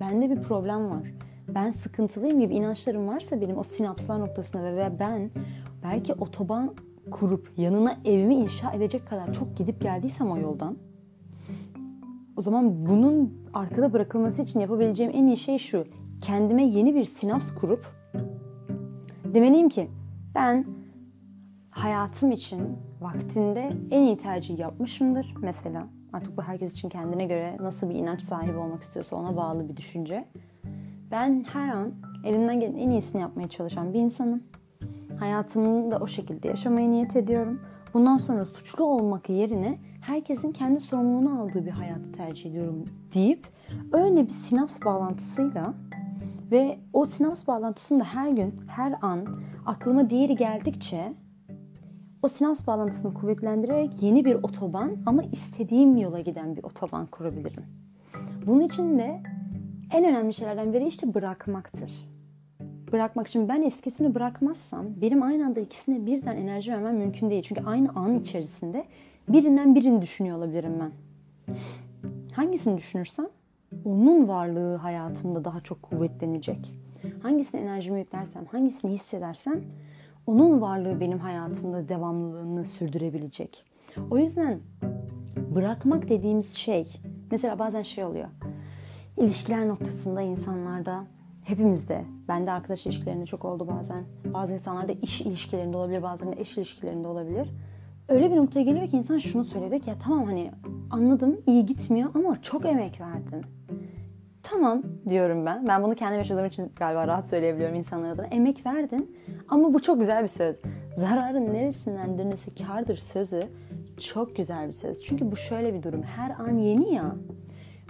[0.00, 1.27] Bende bir problem var.
[1.48, 5.30] Ben sıkıntılıyım gibi inançlarım varsa benim o sinapslar noktasında ve ben
[5.82, 6.74] belki otoban
[7.10, 10.76] kurup yanına evimi inşa edecek kadar çok gidip geldiysem o yoldan
[12.36, 15.84] o zaman bunun arkada bırakılması için yapabileceğim en iyi şey şu
[16.20, 17.86] kendime yeni bir sinaps kurup
[19.24, 19.90] demeliyim ki
[20.34, 20.66] ben
[21.70, 22.60] hayatım için
[23.00, 25.86] vaktinde en iyi tercih yapmışımdır mesela.
[26.12, 29.76] Artık bu herkes için kendine göre nasıl bir inanç sahibi olmak istiyorsa ona bağlı bir
[29.76, 30.28] düşünce.
[31.10, 31.92] Ben her an
[32.24, 34.42] elimden gelen en iyisini yapmaya çalışan bir insanım.
[35.18, 37.60] Hayatımı da o şekilde yaşamaya niyet ediyorum.
[37.94, 43.46] Bundan sonra suçlu olmak yerine herkesin kendi sorumluluğunu aldığı bir hayatı tercih ediyorum deyip
[43.92, 45.74] öyle bir sinaps bağlantısıyla
[46.50, 49.26] ve o sinaps bağlantısında her gün, her an
[49.66, 51.14] aklıma diğeri geldikçe
[52.22, 57.64] o sinaps bağlantısını kuvvetlendirerek yeni bir otoban ama istediğim yola giden bir otoban kurabilirim.
[58.46, 59.22] Bunun için de
[59.92, 62.08] en önemli şeylerden biri işte bırakmaktır.
[62.92, 67.42] Bırakmak için ben eskisini bırakmazsam benim aynı anda ikisine birden enerji vermem mümkün değil.
[67.42, 68.84] Çünkü aynı an içerisinde
[69.28, 70.92] birinden birini düşünüyor olabilirim ben.
[72.32, 73.26] Hangisini düşünürsem
[73.84, 76.74] onun varlığı hayatımda daha çok kuvvetlenecek.
[77.22, 79.60] Hangisine enerjimi yüklersem, hangisini hissedersem
[80.26, 83.64] onun varlığı benim hayatımda devamlılığını sürdürebilecek.
[84.10, 84.60] O yüzden
[85.54, 86.86] bırakmak dediğimiz şey,
[87.30, 88.28] mesela bazen şey oluyor.
[89.20, 91.04] İlişkiler noktasında insanlarda
[91.44, 94.04] hepimizde, bende arkadaş ilişkilerinde çok oldu bazen.
[94.34, 97.48] Bazı insanlarda iş ilişkilerinde olabilir, bazılarında eş ilişkilerinde olabilir.
[98.08, 100.50] Öyle bir noktaya geliyor ki insan şunu söylüyor ki ya tamam hani
[100.90, 103.40] anladım iyi gitmiyor ama çok emek verdim.
[104.42, 105.66] Tamam diyorum ben.
[105.66, 108.24] Ben bunu kendim yaşadığım için galiba rahat söyleyebiliyorum insanlara da.
[108.24, 109.16] Emek verdin
[109.48, 110.60] ama bu çok güzel bir söz.
[110.96, 113.40] Zararın neresinden dönülse kardır sözü
[114.00, 115.02] çok güzel bir söz.
[115.02, 116.02] Çünkü bu şöyle bir durum.
[116.02, 117.14] Her an yeni ya.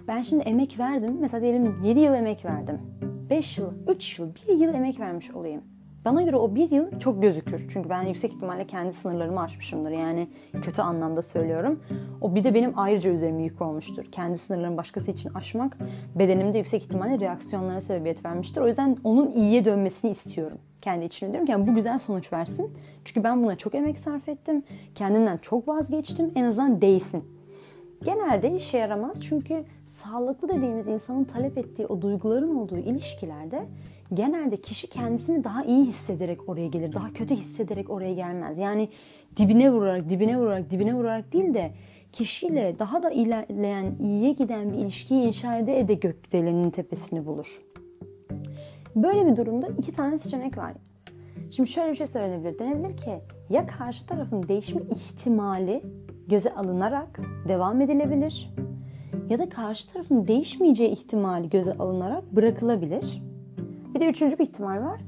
[0.08, 1.16] Ben şimdi emek verdim.
[1.20, 2.80] Mesela diyelim 7 yıl emek verdim.
[3.30, 5.62] 5 yıl, 3 yıl, 1 yıl emek vermiş olayım.
[6.04, 7.66] Bana göre o bir yıl çok gözükür.
[7.72, 9.90] Çünkü ben yüksek ihtimalle kendi sınırlarımı aşmışımdır.
[9.90, 10.28] Yani
[10.62, 11.80] kötü anlamda söylüyorum.
[12.20, 14.04] O bir de benim ayrıca üzerime yük olmuştur.
[14.12, 15.78] Kendi sınırlarımı başkası için aşmak
[16.14, 18.60] bedenimde yüksek ihtimalle reaksiyonlara sebebiyet vermiştir.
[18.60, 20.58] O yüzden onun iyiye dönmesini istiyorum.
[20.82, 22.76] Kendi içimde diyorum ki yani bu güzel sonuç versin.
[23.04, 24.62] Çünkü ben buna çok emek sarf ettim.
[24.94, 26.32] Kendimden çok vazgeçtim.
[26.34, 27.24] En azından değsin.
[28.04, 29.64] Genelde işe yaramaz çünkü
[30.04, 33.66] sağlıklı dediğimiz insanın talep ettiği o duyguların olduğu ilişkilerde
[34.14, 36.92] genelde kişi kendisini daha iyi hissederek oraya gelir.
[36.92, 38.58] Daha kötü hissederek oraya gelmez.
[38.58, 38.88] Yani
[39.37, 41.70] dibine vurarak, dibine vurarak, dibine vurarak değil de
[42.12, 47.62] kişiyle daha da ilerleyen, iyiye giden bir ilişkiyi inşa ede ede gökdelenin tepesini bulur.
[48.96, 50.72] Böyle bir durumda iki tane seçenek var.
[51.50, 52.58] Şimdi şöyle bir şey söylenebilir.
[52.58, 55.82] Denebilir ki ya karşı tarafın değişme ihtimali
[56.28, 58.50] göze alınarak devam edilebilir
[59.30, 63.22] ya da karşı tarafın değişmeyeceği ihtimali göze alınarak bırakılabilir.
[63.94, 65.00] Bir de üçüncü bir ihtimal var.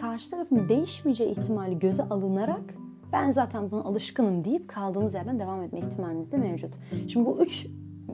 [0.00, 2.74] Karşı tarafın değişmeyeceği ihtimali göze alınarak
[3.12, 6.74] ben zaten buna alışkınım deyip kaldığımız yerden devam etme ihtimalimiz de mevcut.
[7.08, 7.66] Şimdi bu üç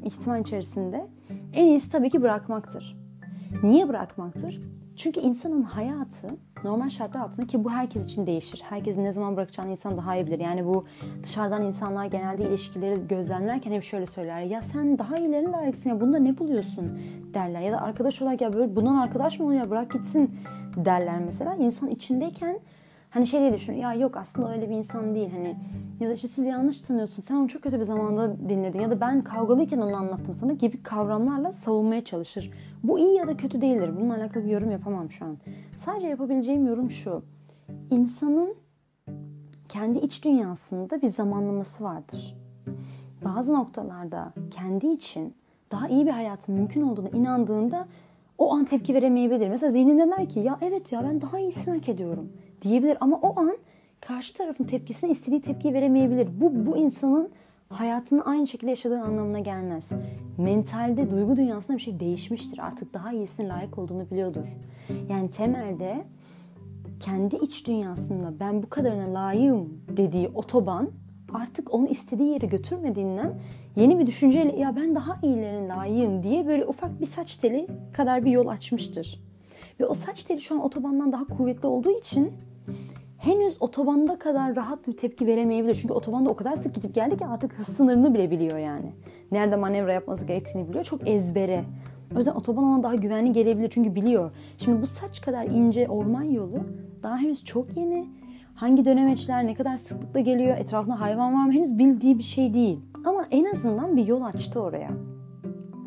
[0.02, 1.06] ihtimal içerisinde
[1.52, 2.96] en iyisi tabii ki bırakmaktır.
[3.62, 4.60] Niye bırakmaktır?
[4.96, 6.28] Çünkü insanın hayatı
[6.64, 8.62] normal şartlar altında ki bu herkes için değişir.
[8.68, 10.38] Herkesin ne zaman bırakacağını insan daha iyi bilir.
[10.38, 10.84] Yani bu
[11.22, 14.40] dışarıdan insanlar genelde ilişkileri gözlemlerken hep şöyle söyler.
[14.40, 17.00] Ya sen daha iyilerini layıksın ya bunda ne buluyorsun
[17.34, 17.60] derler.
[17.60, 20.30] Ya da arkadaş olarak ya böyle bundan arkadaş mı oluyor bırak gitsin
[20.76, 21.54] derler mesela.
[21.54, 22.60] İnsan içindeyken
[23.10, 25.56] Hani şey diye düşün ya yok aslında öyle bir insan değil hani
[26.00, 29.00] ya da işte siz yanlış tanıyorsun sen onu çok kötü bir zamanda dinledin ya da
[29.00, 32.50] ben kavgalıyken onu anlattım sana gibi kavramlarla savunmaya çalışır.
[32.82, 33.90] Bu iyi ya da kötü değildir.
[34.00, 35.36] Bununla alakalı bir yorum yapamam şu an.
[35.76, 37.22] Sadece yapabileceğim yorum şu.
[37.90, 38.54] İnsanın
[39.68, 42.36] kendi iç dünyasında bir zamanlaması vardır.
[43.24, 45.34] bazı noktalarda kendi için
[45.72, 47.88] daha iyi bir hayatın mümkün olduğuna inandığında
[48.38, 49.48] o an tepki veremeyebilir.
[49.48, 53.40] Mesela zihninde der ki ya evet ya ben daha iyisini hak ediyorum diyebilir ama o
[53.40, 53.56] an
[54.00, 56.28] karşı tarafın tepkisine istediği tepkiyi veremeyebilir.
[56.40, 57.30] Bu bu insanın
[57.68, 59.90] hayatını aynı şekilde yaşadığı anlamına gelmez.
[60.38, 62.58] Mentalde, duygu dünyasında bir şey değişmiştir.
[62.58, 64.46] Artık daha iyisine layık olduğunu biliyordur.
[65.08, 66.04] Yani temelde
[67.00, 70.90] kendi iç dünyasında ben bu kadarına layığım dediği otoban
[71.34, 73.34] artık onu istediği yere götürmediğinden
[73.76, 78.24] yeni bir düşünceyle ya ben daha iyilerine layığım diye böyle ufak bir saç teli kadar
[78.24, 79.20] bir yol açmıştır.
[79.80, 82.32] Ve o saç teli şu an otobandan daha kuvvetli olduğu için
[83.18, 85.74] henüz otobanda kadar rahat bir tepki veremeyebilir.
[85.74, 88.92] Çünkü otobanda o kadar sık gidip geldi ki artık hız sınırını bile biliyor yani.
[89.32, 90.84] Nerede manevra yapması gerektiğini biliyor.
[90.84, 91.64] Çok ezbere.
[92.14, 94.30] O yüzden otoban ona daha güvenli gelebilir çünkü biliyor.
[94.58, 96.58] Şimdi bu saç kadar ince orman yolu
[97.02, 98.08] daha henüz çok yeni.
[98.54, 102.80] Hangi dönemeçler ne kadar sıklıkla geliyor, etrafında hayvan var mı henüz bildiği bir şey değil.
[103.04, 104.90] Ama en azından bir yol açtı oraya.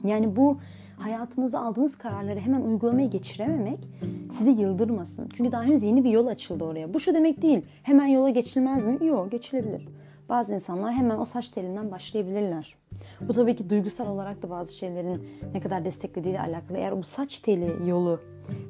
[0.03, 0.57] Yani bu
[1.03, 3.89] hayatınızda aldığınız kararları hemen uygulamaya geçirememek
[4.31, 5.29] sizi yıldırmasın.
[5.33, 6.93] Çünkü daha henüz yeni bir yol açıldı oraya.
[6.93, 7.65] Bu şu demek değil.
[7.83, 9.05] Hemen yola geçilmez mi?
[9.05, 9.87] Yok geçilebilir.
[10.29, 12.75] Bazı insanlar hemen o saç telinden başlayabilirler.
[13.21, 15.21] Bu tabii ki duygusal olarak da bazı şeylerin
[15.53, 16.77] ne kadar desteklediğiyle alakalı.
[16.77, 18.19] Eğer bu saç teli yolu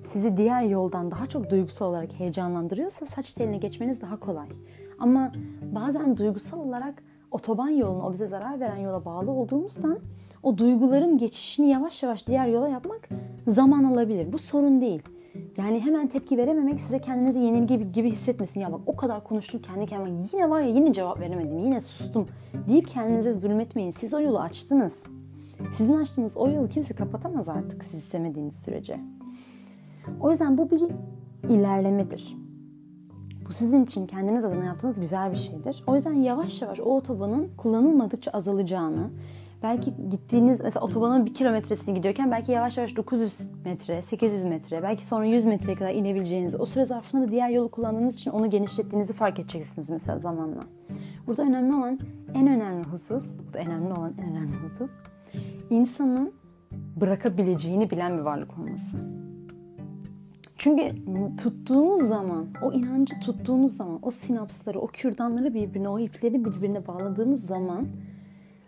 [0.03, 4.47] sizi diğer yoldan daha çok duygusal olarak heyecanlandırıyorsa saç teline geçmeniz daha kolay.
[4.99, 5.31] Ama
[5.75, 9.99] bazen duygusal olarak otoban yoluna, o bize zarar veren yola bağlı olduğumuzdan
[10.43, 13.09] o duyguların geçişini yavaş yavaş diğer yola yapmak
[13.47, 14.33] zaman alabilir.
[14.33, 15.01] Bu sorun değil.
[15.57, 18.59] Yani hemen tepki verememek size kendinizi yenilgi gibi, hissetmesin.
[18.59, 22.25] Ya bak o kadar konuştum kendi kendime yine var ya yine cevap veremedim yine sustum
[22.69, 23.91] deyip kendinize zulmetmeyin.
[23.91, 25.07] Siz o yolu açtınız.
[25.71, 28.99] Sizin açtığınız o yolu kimse kapatamaz artık siz istemediğiniz sürece.
[30.21, 30.83] O yüzden bu bir
[31.49, 32.35] ilerlemedir.
[33.47, 35.83] Bu sizin için kendiniz adına yaptığınız güzel bir şeydir.
[35.87, 39.09] O yüzden yavaş yavaş o otobanın kullanılmadıkça azalacağını,
[39.63, 43.33] belki gittiğiniz mesela otobanın bir kilometresini gidiyorken belki yavaş yavaş 900
[43.65, 47.71] metre, 800 metre, belki sonra 100 metreye kadar inebileceğinizi, o süre zarfında da diğer yolu
[47.71, 50.61] kullandığınız için onu genişlettiğinizi fark edeceksiniz mesela zamanla.
[51.27, 51.99] Burada önemli olan,
[52.33, 54.91] en önemli husus, burada önemli olan en önemli husus,
[55.69, 56.33] insanın
[57.01, 58.97] bırakabileceğini bilen bir varlık olması.
[60.57, 60.95] Çünkü
[61.37, 67.45] tuttuğunuz zaman, o inancı tuttuğunuz zaman, o sinapsları, o kürdanları birbirine, o ipleri birbirine bağladığınız
[67.45, 67.87] zaman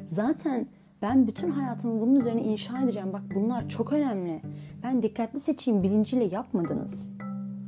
[0.07, 0.67] zaten
[1.05, 3.13] ben bütün hayatımı bunun üzerine inşa edeceğim.
[3.13, 4.41] Bak bunlar çok önemli.
[4.83, 7.09] Ben dikkatli seçeyim bilinciyle yapmadınız.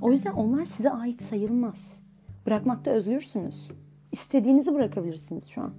[0.02, 2.00] O yüzden onlar size ait sayılmaz.
[2.46, 3.72] Bırakmakta özgürsünüz.
[4.12, 5.72] İstediğinizi bırakabilirsiniz şu an.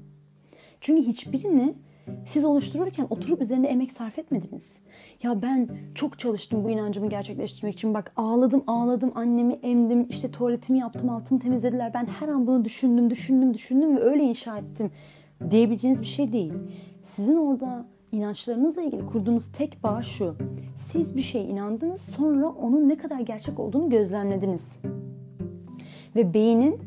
[0.80, 1.74] Çünkü hiçbirini
[2.26, 4.78] siz oluştururken oturup üzerinde emek sarf etmediniz.
[5.22, 7.94] Ya ben çok çalıştım bu inancımı gerçekleştirmek için.
[7.94, 11.94] Bak ağladım ağladım annemi emdim işte tuvaletimi yaptım altımı temizlediler.
[11.94, 14.90] Ben her an bunu düşündüm düşündüm düşündüm ve öyle inşa ettim
[15.50, 16.52] diyebileceğiniz bir şey değil.
[17.08, 20.36] Sizin orada inançlarınızla ilgili kurduğunuz tek bağ şu.
[20.76, 24.80] Siz bir şey inandınız sonra onun ne kadar gerçek olduğunu gözlemlediniz.
[26.16, 26.80] Ve beynin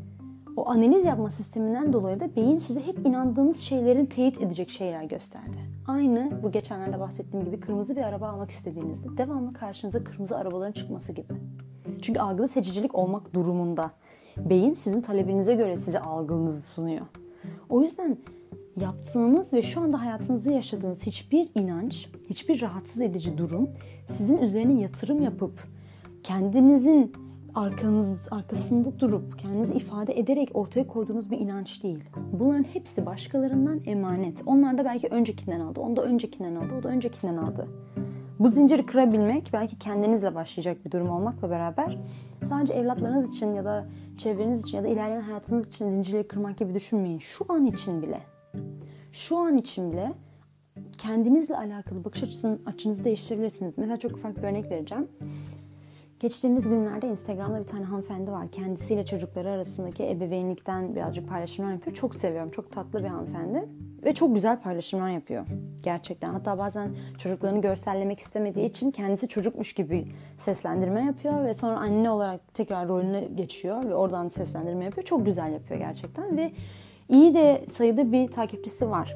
[0.57, 5.57] o analiz yapma sisteminden dolayı da beyin size hep inandığınız şeylerin teyit edecek şeyler gösterdi.
[5.87, 11.11] Aynı bu geçenlerde bahsettiğim gibi kırmızı bir araba almak istediğinizde devamlı karşınıza kırmızı arabaların çıkması
[11.11, 11.33] gibi.
[12.01, 13.91] Çünkü algılı seçicilik olmak durumunda.
[14.37, 17.05] Beyin sizin talebinize göre size algınızı sunuyor.
[17.69, 18.17] O yüzden
[18.79, 23.69] yaptığınız ve şu anda hayatınızı yaşadığınız hiçbir inanç, hiçbir rahatsız edici durum
[24.07, 25.67] sizin üzerine yatırım yapıp
[26.23, 27.13] kendinizin
[27.55, 32.03] arkanız, arkasında durup kendinizi ifade ederek ortaya koyduğunuz bir inanç değil.
[32.33, 34.43] Bunların hepsi başkalarından emanet.
[34.45, 37.67] Onlar da belki öncekinden aldı, onu da öncekinden aldı, o da öncekinden aldı.
[38.39, 41.97] Bu zinciri kırabilmek belki kendinizle başlayacak bir durum olmakla beraber
[42.49, 46.75] sadece evlatlarınız için ya da çevreniz için ya da ilerleyen hayatınız için zincirleri kırmak gibi
[46.75, 47.19] düşünmeyin.
[47.19, 48.19] Şu an için bile
[49.11, 50.11] şu an için bile
[50.97, 53.77] kendinizle alakalı bakış açısını, açınızı değiştirebilirsiniz.
[53.77, 55.07] Mesela çok ufak bir örnek vereceğim.
[56.19, 58.51] Geçtiğimiz günlerde Instagram'da bir tane hanımefendi var.
[58.51, 61.95] Kendisiyle çocukları arasındaki ebeveynlikten birazcık paylaşımlar yapıyor.
[61.95, 62.51] Çok seviyorum.
[62.51, 63.69] Çok tatlı bir hanımefendi.
[64.03, 65.45] Ve çok güzel paylaşımlar yapıyor.
[65.83, 66.29] Gerçekten.
[66.33, 71.45] Hatta bazen çocuklarını görsellemek istemediği için kendisi çocukmuş gibi seslendirme yapıyor.
[71.45, 73.83] Ve sonra anne olarak tekrar rolüne geçiyor.
[73.83, 75.05] Ve oradan seslendirme yapıyor.
[75.05, 76.37] Çok güzel yapıyor gerçekten.
[76.37, 76.51] Ve
[77.11, 79.15] iyi de sayıda bir takipçisi var.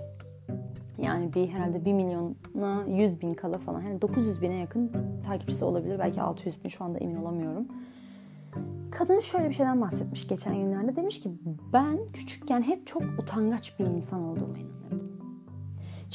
[0.98, 3.82] Yani bir herhalde 1 milyona 100 bin kala falan.
[3.82, 4.92] Yani 900 bine yakın
[5.26, 6.00] takipçisi olabilir.
[6.00, 7.68] Belki 600 bin şu anda emin olamıyorum.
[8.92, 10.96] Kadın şöyle bir şeyden bahsetmiş geçen günlerde.
[10.96, 11.32] Demiş ki
[11.74, 14.75] ben küçükken hep çok utangaç bir insan olduğuma inanırdım.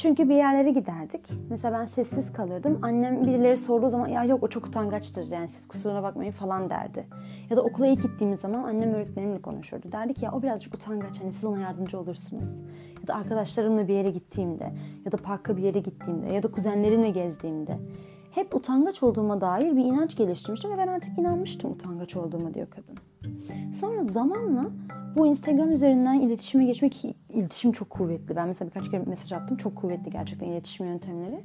[0.01, 1.29] Çünkü bir yerlere giderdik.
[1.49, 2.79] Mesela ben sessiz kalırdım.
[2.81, 7.07] Annem birileri sorduğu zaman ya yok o çok utangaçtır yani siz kusuruna bakmayın falan derdi.
[7.49, 9.91] Ya da okula ilk gittiğimiz zaman annem öğretmenimle konuşurdu.
[9.91, 12.61] Derdi ki ya o birazcık utangaç hani siz ona yardımcı olursunuz.
[13.01, 14.73] Ya da arkadaşlarımla bir yere gittiğimde
[15.05, 17.77] ya da parka bir yere gittiğimde ya da kuzenlerimle gezdiğimde
[18.31, 22.97] hep utangaç olduğuma dair bir inanç geliştirmiştim ve ben artık inanmıştım utangaç olduğuma diyor kadın.
[23.73, 24.69] Sonra zamanla
[25.17, 28.35] bu Instagram üzerinden iletişime geçmek, iletişim çok kuvvetli.
[28.35, 29.57] Ben mesela birkaç kere mesaj attım.
[29.57, 31.43] Çok kuvvetli gerçekten iletişim yöntemleri.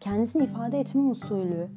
[0.00, 1.68] Kendisini ifade etme usulü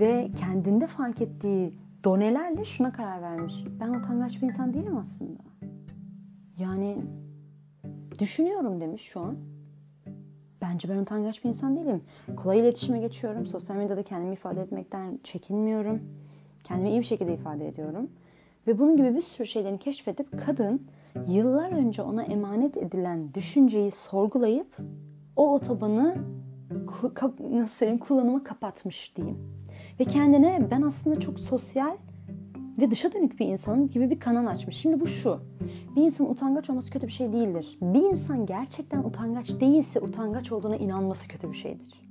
[0.00, 3.64] ve kendinde fark ettiği donelerle şuna karar vermiş.
[3.80, 5.40] Ben utangaç bir insan değilim aslında.
[6.58, 6.96] Yani
[8.18, 9.36] düşünüyorum demiş şu an.
[10.62, 12.02] Bence ben utangaç bir insan değilim.
[12.36, 13.46] Kolay iletişime geçiyorum.
[13.46, 16.00] Sosyal medyada kendimi ifade etmekten çekinmiyorum.
[16.64, 18.10] Kendimi iyi bir şekilde ifade ediyorum.
[18.66, 20.86] Ve bunun gibi bir sürü şeylerini keşfedip kadın
[21.28, 24.76] yıllar önce ona emanet edilen düşünceyi sorgulayıp
[25.36, 26.16] o otobanı
[27.50, 29.38] nasıl söyleyeyim kullanıma kapatmış diyeyim.
[30.00, 31.96] Ve kendine ben aslında çok sosyal
[32.78, 34.76] ve dışa dönük bir insanın gibi bir kanal açmış.
[34.76, 35.40] Şimdi bu şu.
[35.96, 37.78] Bir insanın utangaç olması kötü bir şey değildir.
[37.82, 42.02] Bir insan gerçekten utangaç değilse utangaç olduğuna inanması kötü bir şeydir.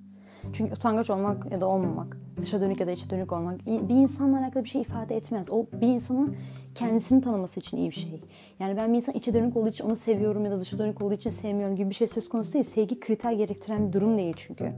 [0.53, 4.39] Çünkü utangaç olmak ya da olmamak, dışa dönük ya da içe dönük olmak bir insanla
[4.39, 5.49] alakalı bir şey ifade etmez.
[5.49, 6.35] O bir insanın
[6.75, 8.21] kendisini tanıması için iyi bir şey.
[8.59, 11.13] Yani ben bir insan içe dönük olduğu için onu seviyorum ya da dışa dönük olduğu
[11.13, 12.65] için sevmiyorum gibi bir şey söz konusu değil.
[12.65, 14.73] Sevgi kriter gerektiren bir durum değil çünkü.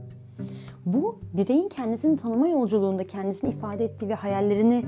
[0.86, 4.84] Bu bireyin kendisini tanıma yolculuğunda kendisini ifade ettiği ve hayallerini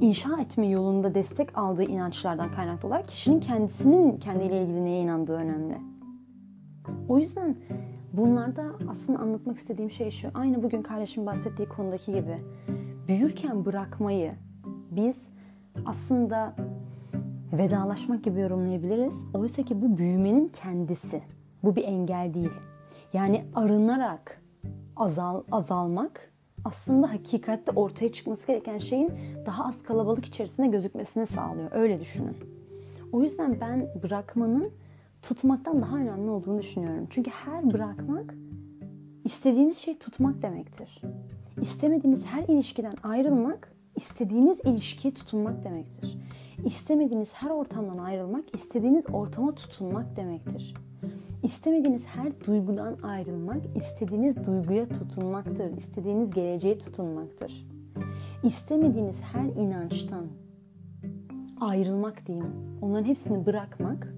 [0.00, 5.78] inşa etme yolunda destek aldığı inançlardan kaynaklı olarak kişinin kendisinin kendiyle ilgili neye inandığı önemli.
[7.08, 7.56] O yüzden
[8.12, 10.28] bunlarda aslında anlatmak istediğim şey şu.
[10.34, 12.38] Aynı bugün kardeşim bahsettiği konudaki gibi.
[13.08, 14.34] Büyürken bırakmayı
[14.90, 15.30] biz
[15.86, 16.54] aslında
[17.52, 19.26] vedalaşmak gibi yorumlayabiliriz.
[19.34, 21.22] Oysa ki bu büyümenin kendisi.
[21.62, 22.52] Bu bir engel değil.
[23.12, 24.42] Yani arınarak
[24.96, 26.32] azal, azalmak
[26.66, 29.12] aslında hakikatte ortaya çıkması gereken şeyin
[29.46, 31.70] daha az kalabalık içerisinde gözükmesini sağlıyor.
[31.72, 32.36] Öyle düşünün.
[33.12, 34.72] O yüzden ben bırakmanın
[35.22, 37.06] tutmaktan daha önemli olduğunu düşünüyorum.
[37.10, 38.34] Çünkü her bırakmak
[39.24, 41.02] istediğiniz şeyi tutmak demektir.
[41.60, 46.18] İstemediğiniz her ilişkiden ayrılmak istediğiniz ilişkiye tutunmak demektir.
[46.64, 50.74] İstemediğiniz her ortamdan ayrılmak istediğiniz ortama tutunmak demektir.
[51.46, 55.76] İstemediğiniz her duygudan ayrılmak, istediğiniz duyguya tutunmaktır.
[55.76, 57.66] İstediğiniz geleceğe tutunmaktır.
[58.42, 60.26] İstemediğiniz her inançtan
[61.60, 62.52] ayrılmak diyeyim.
[62.82, 64.14] Onların hepsini bırakmak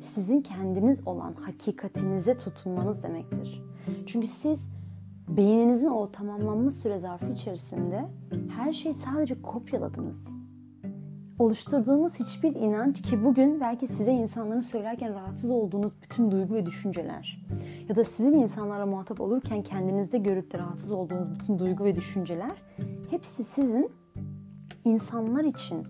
[0.00, 3.62] sizin kendiniz olan hakikatinize tutunmanız demektir.
[4.06, 4.68] Çünkü siz
[5.28, 8.04] beyninizin o tamamlanma süre zarfı içerisinde
[8.56, 10.28] her şeyi sadece kopyaladınız
[11.38, 17.40] oluşturduğunuz hiçbir inanç ki bugün belki size insanların söylerken rahatsız olduğunuz bütün duygu ve düşünceler
[17.88, 22.62] ya da sizin insanlarla muhatap olurken kendinizde görüp de rahatsız olduğunuz bütün duygu ve düşünceler
[23.10, 23.90] hepsi sizin
[24.84, 25.86] insanlar için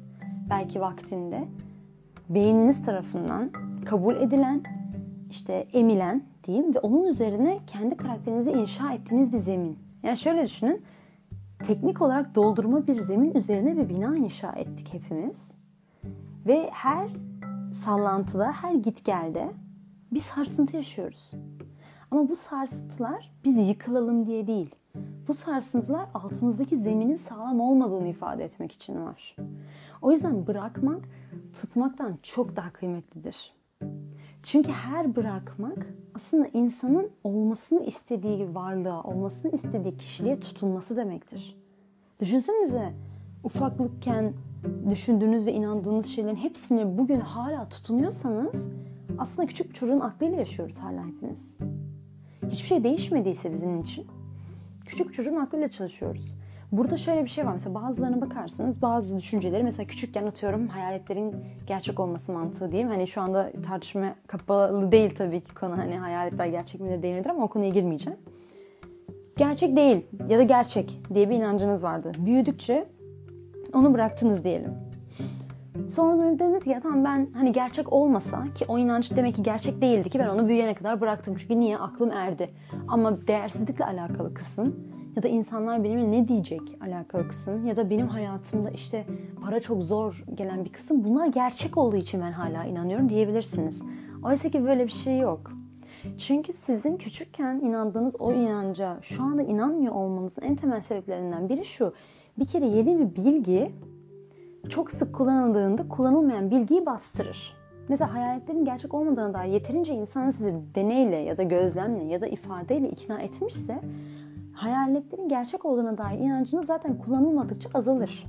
[0.50, 1.48] belki vaktinde
[2.28, 3.50] beyniniz tarafından
[3.84, 4.62] kabul edilen,
[5.30, 9.78] işte emilen diyeyim ve onun üzerine kendi karakterinizi inşa ettiğiniz bir zemin.
[10.02, 10.82] Yani şöyle düşünün
[11.66, 15.58] teknik olarak doldurma bir zemin üzerine bir bina inşa ettik hepimiz.
[16.46, 17.08] Ve her
[17.72, 19.50] sallantıda, her git gelde
[20.12, 21.30] bir sarsıntı yaşıyoruz.
[22.10, 24.74] Ama bu sarsıntılar biz yıkılalım diye değil.
[25.28, 29.36] Bu sarsıntılar altımızdaki zeminin sağlam olmadığını ifade etmek için var.
[30.02, 31.00] O yüzden bırakmak
[31.60, 33.54] tutmaktan çok daha kıymetlidir.
[34.42, 41.56] Çünkü her bırakmak aslında insanın olmasını istediği varlığa, olmasını istediği kişiliğe tutunması demektir.
[42.20, 42.92] Düşünsenize
[43.44, 44.32] ufaklıkken
[44.90, 48.68] düşündüğünüz ve inandığınız şeylerin hepsini bugün hala tutunuyorsanız
[49.18, 51.58] aslında küçük bir çocuğun aklıyla yaşıyoruz hala hepimiz.
[52.50, 54.06] Hiçbir şey değişmediyse bizim için
[54.86, 56.34] küçük çocuğun aklıyla çalışıyoruz.
[56.76, 57.52] Burada şöyle bir şey var.
[57.52, 61.34] Mesela bazılarına bakarsınız bazı düşünceleri mesela küçükken atıyorum hayaletlerin
[61.66, 62.88] gerçek olması mantığı diyeyim.
[62.88, 67.44] Hani şu anda tartışma kapalı değil tabii ki konu hani hayaletler gerçek midir değil ama
[67.44, 68.18] o konuya girmeyeceğim.
[69.36, 72.12] Gerçek değil ya da gerçek diye bir inancınız vardı.
[72.18, 72.86] Büyüdükçe
[73.74, 74.72] onu bıraktınız diyelim.
[75.88, 80.10] Sonra ki ya tamam ben hani gerçek olmasa ki o inanç demek ki gerçek değildi
[80.10, 81.34] ki ben onu büyüyene kadar bıraktım.
[81.38, 81.78] Çünkü niye?
[81.78, 82.50] Aklım erdi.
[82.88, 88.08] Ama değersizlikle alakalı kısım ya da insanlar benimle ne diyecek alakalı kısım ya da benim
[88.08, 89.04] hayatımda işte
[89.44, 93.82] para çok zor gelen bir kısım bunlar gerçek olduğu için ben hala inanıyorum diyebilirsiniz.
[94.24, 95.52] Oysa ki böyle bir şey yok.
[96.18, 101.92] Çünkü sizin küçükken inandığınız o inanca şu anda inanmıyor olmanızın en temel sebeplerinden biri şu.
[102.38, 103.72] Bir kere yeni bir bilgi
[104.68, 107.56] çok sık kullanıldığında kullanılmayan bilgiyi bastırır.
[107.88, 112.88] Mesela hayaletlerin gerçek olmadığına dair yeterince insan sizi deneyle ya da gözlemle ya da ifadeyle
[112.88, 113.80] ikna etmişse
[114.54, 118.26] hayaletlerin gerçek olduğuna dair inancınız zaten kullanılmadıkça azalır.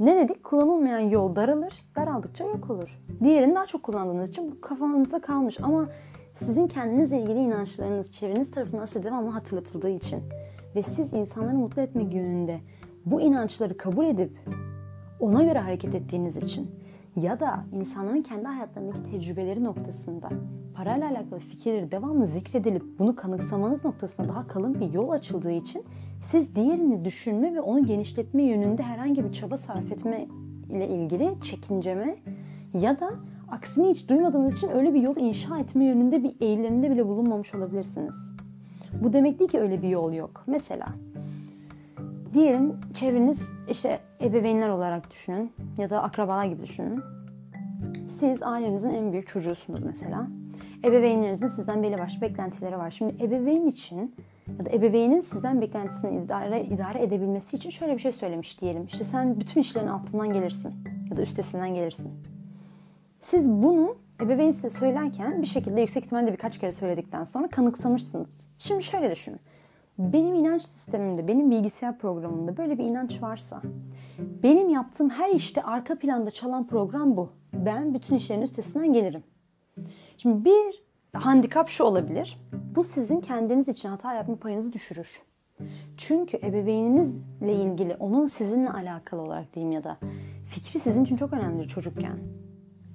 [0.00, 0.44] Ne dedik?
[0.44, 3.02] Kullanılmayan yol daralır, daraldıkça yok olur.
[3.24, 5.88] Diğerini daha çok kullandığınız için bu kafanızda kalmış ama
[6.34, 10.22] sizin kendinizle ilgili inançlarınız çevreniz tarafından size devamlı hatırlatıldığı için
[10.74, 12.60] ve siz insanları mutlu etmek yönünde
[13.06, 14.38] bu inançları kabul edip
[15.20, 16.70] ona göre hareket ettiğiniz için
[17.22, 20.28] ya da insanların kendi hayatlarındaki tecrübeleri noktasında
[20.74, 25.84] parayla alakalı fikirleri devamlı zikredilip bunu kanıksamanız noktasında daha kalın bir yol açıldığı için
[26.22, 30.26] siz diğerini düşünme ve onu genişletme yönünde herhangi bir çaba sarf etme
[30.70, 32.16] ile ilgili çekinceme
[32.74, 33.10] ya da
[33.50, 38.32] aksini hiç duymadığınız için öyle bir yol inşa etme yönünde bir eğilimde bile bulunmamış olabilirsiniz.
[39.02, 40.30] Bu demek değil ki öyle bir yol yok.
[40.46, 40.86] Mesela
[42.34, 47.00] diyelim çevreniz işte ebeveynler olarak düşünün ya da akrabalar gibi düşünün.
[48.06, 50.26] Siz ailenizin en büyük çocuğusunuz mesela.
[50.84, 52.90] Ebeveynlerinizin sizden belli başlı beklentileri var.
[52.90, 54.14] Şimdi ebeveyn için
[54.58, 58.84] ya da ebeveynin sizden beklentisini idare, idare edebilmesi için şöyle bir şey söylemiş diyelim.
[58.86, 60.74] İşte sen bütün işlerin altından gelirsin
[61.10, 62.12] ya da üstesinden gelirsin.
[63.20, 68.50] Siz bunu ebeveyn size söylerken bir şekilde yüksek ihtimalle birkaç kere söyledikten sonra kanıksamışsınız.
[68.58, 69.40] Şimdi şöyle düşünün.
[70.00, 73.62] Benim inanç sistemimde, benim bilgisayar programımda böyle bir inanç varsa,
[74.42, 77.28] benim yaptığım her işte arka planda çalan program bu.
[77.52, 79.22] Ben bütün işlerin üstesinden gelirim.
[80.16, 80.82] Şimdi bir
[81.12, 82.40] handikap şu olabilir.
[82.76, 85.22] Bu sizin kendiniz için hata yapma payınızı düşürür.
[85.96, 89.96] Çünkü ebeveyninizle ilgili, onun sizinle alakalı olarak diyeyim ya da
[90.46, 92.18] fikri sizin için çok önemlidir çocukken.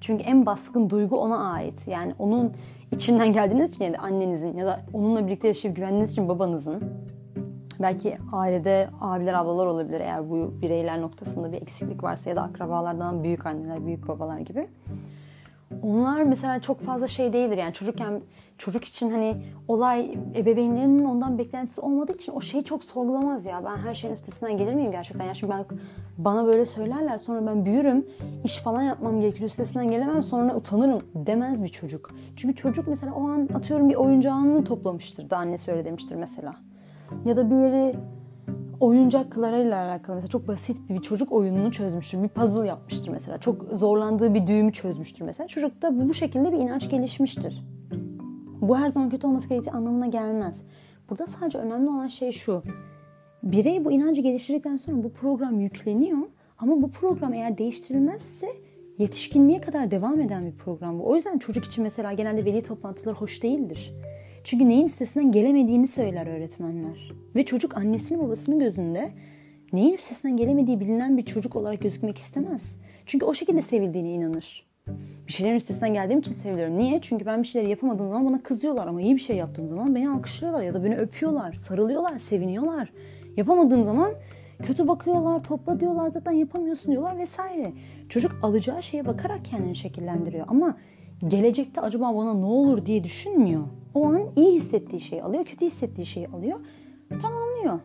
[0.00, 1.88] Çünkü en baskın duygu ona ait.
[1.88, 2.52] Yani onun
[2.92, 6.82] içinden geldiğiniz için ya da annenizin ya da onunla birlikte yaşayıp güvendiğiniz için babanızın
[7.80, 13.24] belki ailede abiler ablalar olabilir eğer bu bireyler noktasında bir eksiklik varsa ya da akrabalardan
[13.24, 14.68] büyük anneler, büyük babalar gibi.
[15.82, 18.22] Onlar mesela çok fazla şey değildir yani çocukken
[18.58, 19.36] çocuk için hani
[19.68, 23.58] olay ebeveynlerinin ondan beklentisi olmadığı için o şeyi çok sorgulamaz ya.
[23.64, 25.24] Ben her şeyin üstesinden gelir miyim gerçekten?
[25.24, 25.64] Ya şimdi ben
[26.18, 28.06] bana böyle söylerler sonra ben büyürüm.
[28.44, 32.10] iş falan yapmam gerekir üstesinden gelemem sonra utanırım demez bir çocuk.
[32.36, 36.56] Çünkü çocuk mesela o an atıyorum bir oyuncağını toplamıştır da annesi öyle demiştir mesela.
[37.24, 37.96] Ya da bir yeri
[38.80, 42.22] oyuncaklarıyla alakalı mesela çok basit bir çocuk oyununu çözmüştür.
[42.22, 43.38] Bir puzzle yapmıştır mesela.
[43.38, 45.46] Çok zorlandığı bir düğümü çözmüştür mesela.
[45.46, 47.62] Çocukta bu şekilde bir inanç gelişmiştir.
[48.60, 50.62] Bu her zaman kötü olması gerektiği anlamına gelmez.
[51.10, 52.62] Burada sadece önemli olan şey şu.
[53.42, 56.18] Birey bu inancı geliştirdikten sonra bu program yükleniyor.
[56.58, 58.46] Ama bu program eğer değiştirilmezse
[58.98, 61.08] yetişkinliğe kadar devam eden bir program bu.
[61.08, 63.94] O yüzden çocuk için mesela genelde veli toplantıları hoş değildir.
[64.44, 67.12] Çünkü neyin üstesinden gelemediğini söyler öğretmenler.
[67.34, 69.10] Ve çocuk annesinin babasının gözünde
[69.72, 72.76] neyin üstesinden gelemediği bilinen bir çocuk olarak gözükmek istemez.
[73.06, 74.65] Çünkü o şekilde sevildiğine inanır.
[75.26, 76.78] Bir şeylerin üstesinden geldiğim için seviliyorum.
[76.78, 77.00] Niye?
[77.02, 80.10] Çünkü ben bir şeyleri yapamadığım zaman bana kızıyorlar ama iyi bir şey yaptığım zaman beni
[80.10, 82.92] alkışlıyorlar ya da beni öpüyorlar, sarılıyorlar, seviniyorlar.
[83.36, 84.12] Yapamadığım zaman
[84.62, 87.72] kötü bakıyorlar, topla diyorlar zaten yapamıyorsun diyorlar vesaire.
[88.08, 90.76] Çocuk alacağı şeye bakarak kendini şekillendiriyor ama
[91.28, 93.64] gelecekte acaba bana ne olur diye düşünmüyor.
[93.94, 96.60] O an iyi hissettiği şeyi alıyor, kötü hissettiği şeyi alıyor.
[97.66, 97.80] Tamamlıyor.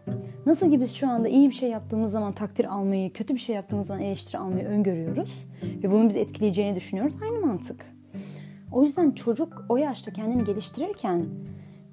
[0.45, 3.55] Nasıl ki biz şu anda iyi bir şey yaptığımız zaman takdir almayı, kötü bir şey
[3.55, 7.15] yaptığımız zaman eleştiri almayı öngörüyoruz ve bunun bizi etkileyeceğini düşünüyoruz.
[7.23, 7.86] Aynı mantık.
[8.71, 11.25] O yüzden çocuk o yaşta kendini geliştirirken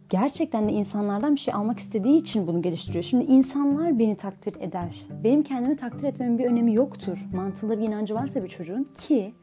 [0.09, 3.05] gerçekten de insanlardan bir şey almak istediği için bunu geliştiriyor.
[3.05, 5.07] Şimdi insanlar beni takdir eder.
[5.25, 7.19] Benim kendimi takdir etmemin bir önemi yoktur.
[7.35, 9.35] Mantığında bir inancı varsa bir çocuğun ki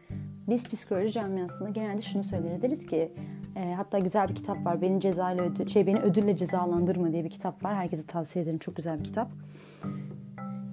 [0.47, 2.61] biz psikoloji camiasında genelde şunu söyleriz.
[2.61, 3.11] Deriz ki
[3.55, 4.81] e, hatta güzel bir kitap var.
[4.81, 7.75] Beni cezayla ödül, şey beni ödülle cezalandırma diye bir kitap var.
[7.75, 8.59] Herkese tavsiye ederim.
[8.59, 9.31] Çok güzel bir kitap.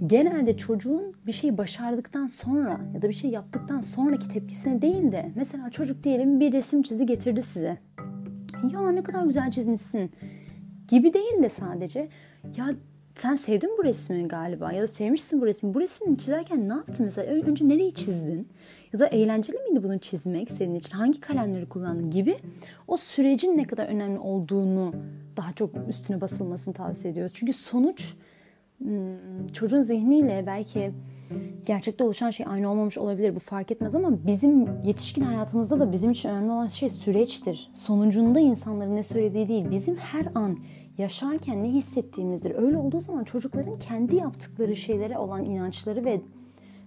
[0.06, 5.32] Genelde çocuğun bir şeyi başardıktan sonra ya da bir şey yaptıktan sonraki tepkisine değil de
[5.34, 7.78] mesela çocuk diyelim bir resim çizi getirdi size.
[8.72, 10.10] Ya ne kadar güzel çizmişsin
[10.88, 12.08] gibi değil de sadece
[12.56, 12.74] ya
[13.14, 15.74] sen sevdin bu resmi galiba ya da sevmişsin bu resmi.
[15.74, 17.32] Bu resmini çizerken ne yaptın mesela?
[17.32, 18.48] Önce nereyi çizdin?
[18.92, 20.92] Ya da eğlenceli miydi bunu çizmek senin için?
[20.96, 22.36] Hangi kalemleri kullandın gibi
[22.88, 24.94] o sürecin ne kadar önemli olduğunu
[25.36, 27.32] daha çok üstüne basılmasını tavsiye ediyoruz.
[27.34, 28.14] Çünkü sonuç
[28.78, 30.92] hmm, çocuğun zihniyle belki
[31.66, 33.34] gerçekte oluşan şey aynı olmamış olabilir.
[33.34, 37.70] Bu fark etmez ama bizim yetişkin hayatımızda da bizim için önemli olan şey süreçtir.
[37.74, 39.70] Sonucunda insanların ne söylediği değil.
[39.70, 40.58] Bizim her an
[40.98, 42.54] yaşarken ne hissettiğimizdir.
[42.54, 46.20] Öyle olduğu zaman çocukların kendi yaptıkları şeylere olan inançları ve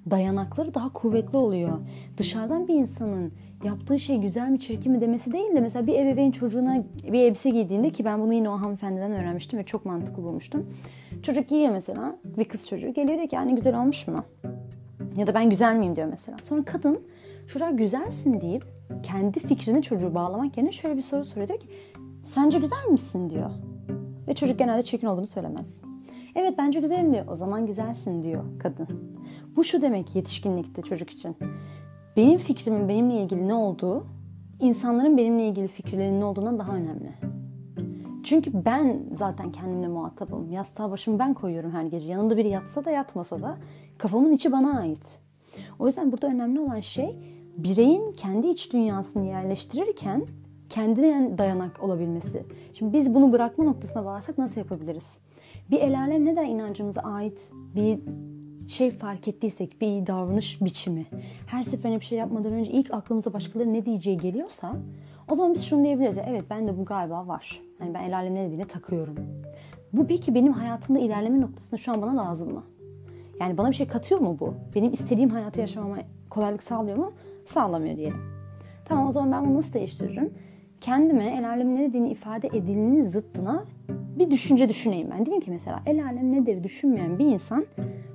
[0.09, 1.77] dayanakları daha kuvvetli oluyor.
[2.17, 3.33] Dışarıdan bir insanın
[3.63, 7.49] yaptığı şey güzel mi çirkin mi demesi değil de mesela bir ebeveyn çocuğuna bir elbise
[7.49, 10.69] giydiğinde ki ben bunu yine o hanımefendiden öğrenmiştim ve çok mantıklı bulmuştum.
[11.23, 14.23] Çocuk giyiyor mesela bir kız çocuğu geliyor diyor ki yani güzel olmuş mu?
[15.17, 16.37] Ya da ben güzel miyim diyor mesela.
[16.43, 16.99] Sonra kadın
[17.47, 18.63] çocuğa güzelsin deyip
[19.03, 21.47] kendi fikrini çocuğu bağlamak yerine şöyle bir soru soruyor.
[21.47, 21.67] Diyor ki
[22.25, 23.49] sence güzel misin diyor.
[24.27, 25.81] Ve çocuk genelde çirkin olduğunu söylemez.
[26.35, 27.27] Evet bence güzelim diyor.
[27.27, 29.14] O zaman güzelsin diyor kadın.
[29.55, 31.35] Bu şu demek yetişkinlikte çocuk için.
[32.15, 34.05] Benim fikrimin benimle ilgili ne olduğu
[34.59, 37.13] insanların benimle ilgili fikirlerinin ne olduğundan daha önemli.
[38.23, 40.51] Çünkü ben zaten kendimle muhatabım.
[40.51, 42.11] Yastığa başımı ben koyuyorum her gece.
[42.11, 43.57] Yanımda biri yatsa da yatmasa da
[43.97, 45.19] kafamın içi bana ait.
[45.79, 47.19] O yüzden burada önemli olan şey
[47.57, 50.25] bireyin kendi iç dünyasını yerleştirirken
[50.69, 52.45] kendine dayanak olabilmesi.
[52.73, 55.19] Şimdi biz bunu bırakma noktasına bağlarsak nasıl yapabiliriz?
[55.71, 57.99] Bir el alem ne inancımıza ait bir
[58.67, 61.05] şey fark ettiysek bir davranış biçimi
[61.47, 64.75] her seferinde bir şey yapmadan önce ilk aklımıza başkaları ne diyeceği geliyorsa
[65.27, 66.17] o zaman biz şunu diyebiliriz.
[66.27, 67.61] Evet ben de bu galiba var.
[67.79, 69.15] Yani ben el alem ne dediğine takıyorum.
[69.93, 72.63] Bu peki benim hayatımda ilerleme noktasında şu an bana lazım mı?
[73.39, 74.53] Yani bana bir şey katıyor mu bu?
[74.75, 75.97] Benim istediğim hayatı yaşamama
[76.29, 77.11] kolaylık sağlıyor mu?
[77.45, 78.17] Sağlamıyor diyelim.
[78.85, 80.33] Tamam o zaman ben bunu nasıl değiştiririm?
[80.85, 85.25] Kendime el alem ne dediğini ifade edilinin zıttına bir düşünce düşüneyim ben.
[85.25, 87.65] Diyeyim ki mesela el alem nedir düşünmeyen bir insan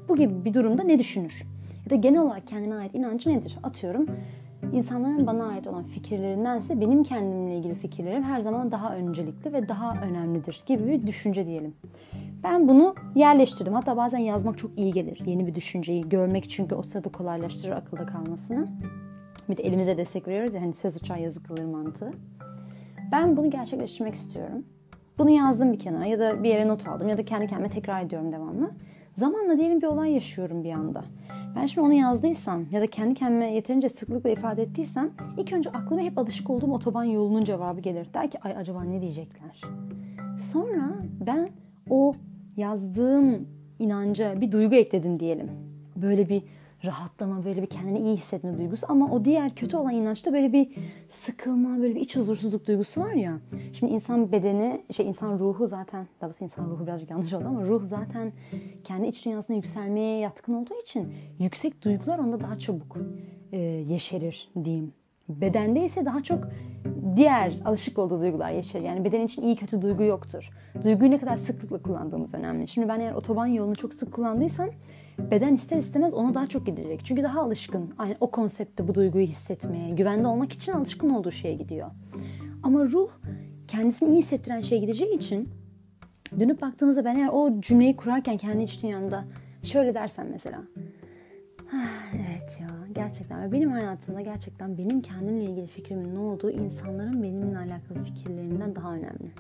[0.09, 1.43] bu gibi bir durumda ne düşünür?
[1.85, 3.59] Ya da genel olarak kendine ait inancı nedir?
[3.63, 4.07] Atıyorum
[4.73, 9.95] insanların bana ait olan fikirlerindense benim kendimle ilgili fikirlerim her zaman daha öncelikli ve daha
[10.03, 11.75] önemlidir gibi bir düşünce diyelim.
[12.43, 13.75] Ben bunu yerleştirdim.
[13.75, 15.23] Hatta bazen yazmak çok iyi gelir.
[15.27, 18.69] Yeni bir düşünceyi görmek çünkü o sırada kolaylaştırır akılda kalmasını.
[19.49, 22.13] Bir de elimize destek veriyoruz ya hani söz uçar yazı kılır mantığı.
[23.13, 24.65] Ben bunu gerçekleştirmek istiyorum.
[25.19, 28.05] Bunu yazdım bir kenara ya da bir yere not aldım ya da kendi kendime tekrar
[28.05, 28.71] ediyorum devamlı.
[29.17, 31.05] Zamanla diyelim bir olay yaşıyorum bir anda.
[31.57, 36.03] Ben şimdi onu yazdıysam ya da kendi kendime yeterince sıklıkla ifade ettiysem ilk önce aklıma
[36.03, 38.09] hep alışık olduğum otoban yolunun cevabı gelir.
[38.15, 39.61] Der ki ay acaba ne diyecekler?
[40.39, 40.95] Sonra
[41.27, 41.51] ben
[41.91, 42.13] o
[42.57, 43.49] yazdığım
[43.79, 45.51] inanca bir duygu ekledim diyelim.
[45.97, 46.43] Böyle bir
[46.85, 50.69] rahatlama, böyle bir kendini iyi hissetme duygusu ama o diğer kötü olan inançta böyle bir
[51.09, 53.39] sıkılma, böyle bir iç huzursuzluk duygusu var ya.
[53.73, 57.65] Şimdi insan bedeni, şey insan ruhu zaten, daha doğrusu insan ruhu birazcık yanlış oldu ama
[57.65, 58.33] ruh zaten
[58.85, 62.97] kendi iç dünyasına yükselmeye yatkın olduğu için yüksek duygular onda daha çabuk
[63.53, 64.93] e, yeşerir diyeyim.
[65.29, 66.49] Bedende ise daha çok
[67.17, 68.81] diğer alışık olduğu duygular yaşar.
[68.81, 70.51] Yani beden için iyi kötü duygu yoktur.
[70.85, 72.69] Duyguyu ne kadar sıklıkla kullandığımız önemli.
[72.69, 74.69] Şimdi ben eğer otoban yolunu çok sık kullandıysam
[75.31, 77.05] beden ister istemez ona daha çok gidecek.
[77.05, 77.91] Çünkü daha alışkın.
[77.99, 81.91] Aynı o konseptte bu duyguyu hissetmeye, güvende olmak için alışkın olduğu şeye gidiyor.
[82.63, 83.11] Ama ruh
[83.69, 85.49] kendisini iyi hissettiren şeye gideceği için
[86.41, 89.25] dönüp baktığımızda ben eğer o cümleyi kurarken kendi iç dünyamda
[89.63, 90.63] şöyle dersem mesela.
[92.15, 98.05] evet ya gerçekten benim hayatımda gerçekten benim kendimle ilgili fikrimin ne olduğu insanların benimle alakalı
[98.05, 99.33] fikirlerinden daha önemli.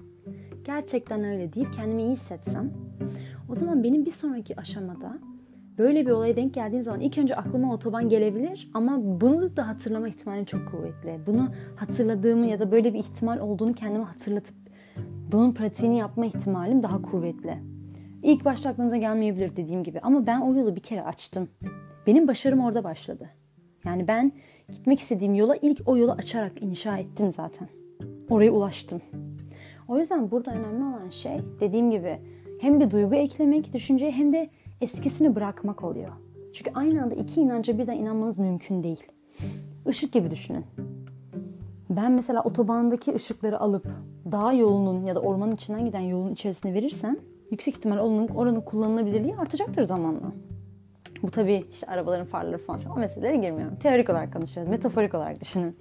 [0.64, 2.70] Gerçekten öyle deyip kendimi iyi hissetsem
[3.49, 5.18] o zaman benim bir sonraki aşamada
[5.81, 10.09] böyle bir olaya denk geldiğim zaman ilk önce aklıma otoban gelebilir ama bunu da hatırlama
[10.09, 11.20] ihtimalim çok kuvvetli.
[11.26, 14.57] Bunu hatırladığımı ya da böyle bir ihtimal olduğunu kendime hatırlatıp
[15.33, 17.59] bunun pratiğini yapma ihtimalim daha kuvvetli.
[18.22, 21.49] İlk başta aklınıza gelmeyebilir dediğim gibi ama ben o yolu bir kere açtım.
[22.07, 23.31] Benim başarım orada başladı.
[23.85, 24.33] Yani ben
[24.68, 27.68] gitmek istediğim yola ilk o yolu açarak inşa ettim zaten.
[28.31, 29.01] Oraya ulaştım.
[29.89, 32.18] O yüzden burada önemli olan şey dediğim gibi
[32.61, 34.51] hem bir duygu eklemek düşünceye hem de
[34.81, 36.11] eskisini bırakmak oluyor.
[36.53, 39.07] Çünkü aynı anda iki inanca birden inanmanız mümkün değil.
[39.89, 40.64] Işık gibi düşünün.
[41.91, 43.87] Ben mesela otobandaki ışıkları alıp
[44.33, 47.16] dağ yolunun ya da ormanın içinden giden yolun içerisine verirsem
[47.51, 50.33] yüksek ihtimal oranın, oranın kullanılabilirliği artacaktır zamanla.
[51.22, 53.76] Bu tabii işte arabaların farları falan o meselelere girmiyorum.
[53.76, 55.76] Teorik olarak konuşuyoruz, metaforik olarak düşünün.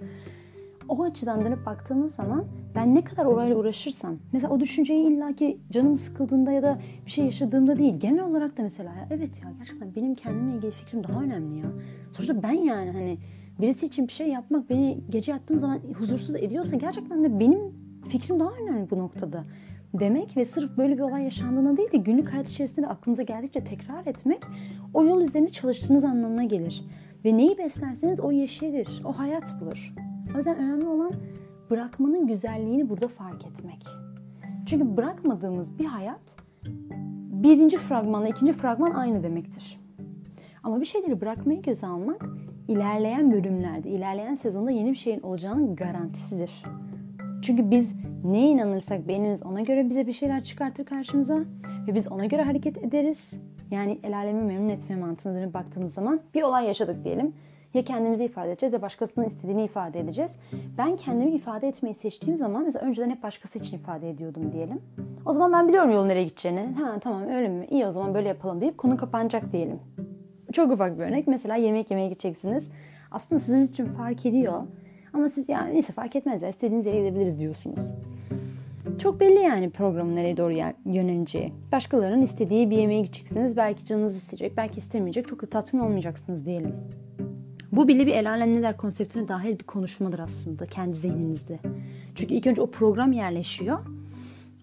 [0.89, 5.97] O açıdan dönüp baktığımız zaman ben ne kadar orayla uğraşırsam mesela o düşünceyi illaki canım
[5.97, 9.95] sıkıldığında ya da bir şey yaşadığımda değil genel olarak da mesela ya, evet ya gerçekten
[9.95, 11.65] benim kendimle ilgili fikrim daha önemli ya.
[12.11, 13.17] Sonuçta ben yani hani
[13.61, 17.59] birisi için bir şey yapmak beni gece yattığım zaman huzursuz ediyorsa gerçekten de benim
[18.09, 19.43] fikrim daha önemli bu noktada
[19.93, 23.63] demek ve sırf böyle bir olay yaşandığında değil de günlük hayat içerisinde de aklınıza geldikçe
[23.63, 24.39] tekrar etmek
[24.93, 26.85] o yol üzerinde çalıştığınız anlamına gelir.
[27.25, 29.93] Ve neyi beslerseniz o yeşerir, o hayat bulur.
[30.33, 31.11] O yüzden önemli olan
[31.69, 33.87] bırakmanın güzelliğini burada fark etmek.
[34.65, 36.35] Çünkü bırakmadığımız bir hayat
[37.43, 39.79] birinci fragmanla ikinci fragman aynı demektir.
[40.63, 42.25] Ama bir şeyleri bırakmayı göze almak
[42.67, 46.63] ilerleyen bölümlerde, ilerleyen sezonda yeni bir şeyin olacağının garantisidir.
[47.41, 51.39] Çünkü biz neye inanırsak beynimiz ona göre bize bir şeyler çıkartır karşımıza
[51.87, 53.33] ve biz ona göre hareket ederiz.
[53.71, 57.33] Yani el alemi memnun etme mantığına dönüp baktığımız zaman bir olay yaşadık diyelim.
[57.73, 60.31] Ya kendimizi ifade edeceğiz ya başkasının istediğini ifade edeceğiz.
[60.77, 64.81] Ben kendimi ifade etmeyi seçtiğim zaman mesela önceden hep başkası için ifade ediyordum diyelim.
[65.25, 66.73] O zaman ben biliyorum yol nereye gideceğini.
[66.79, 67.67] Ha tamam öyle mi?
[67.69, 69.79] İyi o zaman böyle yapalım deyip konu kapanacak diyelim.
[70.53, 71.27] Çok ufak bir örnek.
[71.27, 72.69] Mesela yemek yemeye gideceksiniz.
[73.11, 74.63] Aslında sizin için fark ediyor.
[75.13, 77.93] Ama siz yani neyse fark etmez ya istediğiniz yere gidebiliriz diyorsunuz.
[78.99, 80.53] Çok belli yani programın nereye doğru
[80.85, 81.53] yöneleceği.
[81.71, 83.57] Başkalarının istediği bir yemeğe gideceksiniz.
[83.57, 85.27] Belki canınız isteyecek, belki istemeyecek.
[85.27, 86.75] Çok da tatmin olmayacaksınız diyelim.
[87.71, 91.59] Bu bile bir el alem ne der konseptine dahil bir konuşmadır aslında kendi zihninizde.
[92.15, 93.79] Çünkü ilk önce o program yerleşiyor.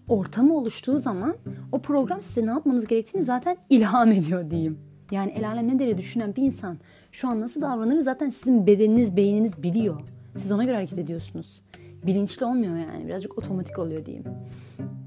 [0.07, 1.35] Ortamı oluştuğu zaman
[1.71, 4.79] o program size ne yapmanız gerektiğini zaten ilham ediyor diyeyim.
[5.11, 6.77] Yani el alem ne deri düşünen bir insan
[7.11, 10.01] şu an nasıl davranır zaten sizin bedeniniz, beyniniz biliyor.
[10.37, 11.61] Siz ona göre hareket ediyorsunuz.
[12.05, 13.07] Bilinçli olmuyor yani.
[13.07, 14.25] Birazcık otomatik oluyor diyeyim.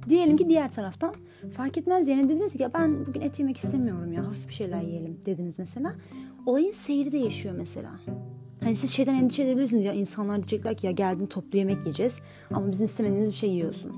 [0.08, 1.14] Diyelim ki diğer taraftan
[1.52, 4.80] fark etmez yerine dediniz ki ya ben bugün et yemek istemiyorum ya hafif bir şeyler
[4.80, 5.94] yiyelim dediniz mesela.
[6.50, 7.90] Olayın seyri değişiyor mesela.
[8.60, 12.16] Hani siz şeyden endişe edebilirsiniz ya insanlar diyecekler ki ya geldin toplu yemek yiyeceğiz
[12.50, 13.92] ama bizim istemediğimiz bir şey yiyorsun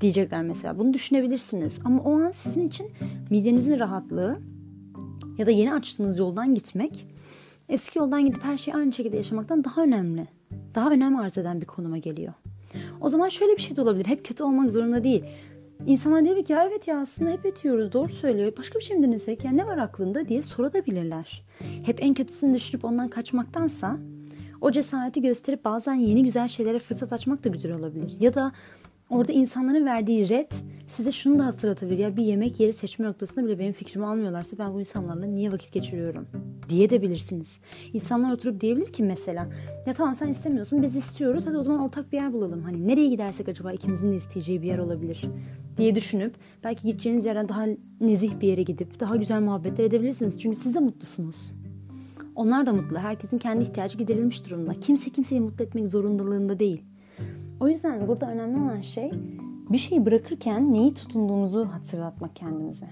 [0.00, 0.78] diyecekler mesela.
[0.78, 2.86] Bunu düşünebilirsiniz ama o an sizin için
[3.30, 4.40] midenizin rahatlığı
[5.38, 7.06] ya da yeni açtığınız yoldan gitmek
[7.68, 10.28] eski yoldan gidip her şeyi aynı şekilde yaşamaktan daha önemli.
[10.74, 12.32] Daha önem arz eden bir konuma geliyor.
[13.00, 14.06] O zaman şöyle bir şey de olabilir.
[14.06, 15.24] Hep kötü olmak zorunda değil.
[15.86, 18.52] İnsanlar diyor ki ya evet ya aslında hep etiyoruz doğru söylüyor.
[18.58, 21.44] Başka bir şey mi denesek ya ne var aklında diye sorabilirler.
[21.84, 23.98] Hep en kötüsünü düşünüp ondan kaçmaktansa
[24.60, 28.16] o cesareti gösterip bazen yeni güzel şeylere fırsat açmak da güzel olabilir.
[28.20, 28.52] Ya da
[29.10, 30.52] orada insanların verdiği red
[30.86, 31.98] size şunu da hatırlatabilir.
[31.98, 35.72] Ya bir yemek yeri seçme noktasında bile benim fikrimi almıyorlarsa ben bu insanlarla niye vakit
[35.72, 36.26] geçiriyorum
[36.68, 37.60] diye de bilirsiniz.
[37.92, 39.48] İnsanlar oturup diyebilir ki mesela
[39.86, 42.62] ya tamam sen istemiyorsun biz istiyoruz hadi o zaman ortak bir yer bulalım.
[42.62, 45.24] Hani nereye gidersek acaba ikimizin de isteyeceği bir yer olabilir
[45.76, 46.34] diye düşünüp
[46.64, 47.66] belki gideceğiniz yerden daha
[48.00, 50.40] nezih bir yere gidip daha güzel muhabbetler edebilirsiniz.
[50.40, 51.54] Çünkü siz de mutlusunuz.
[52.34, 52.98] Onlar da mutlu.
[52.98, 54.80] Herkesin kendi ihtiyacı giderilmiş durumda.
[54.80, 56.89] Kimse kimseyi mutlu etmek zorundalığında değil.
[57.60, 59.10] O yüzden burada önemli olan şey
[59.70, 62.86] bir şeyi bırakırken neyi tutunduğumuzu hatırlatmak kendimize.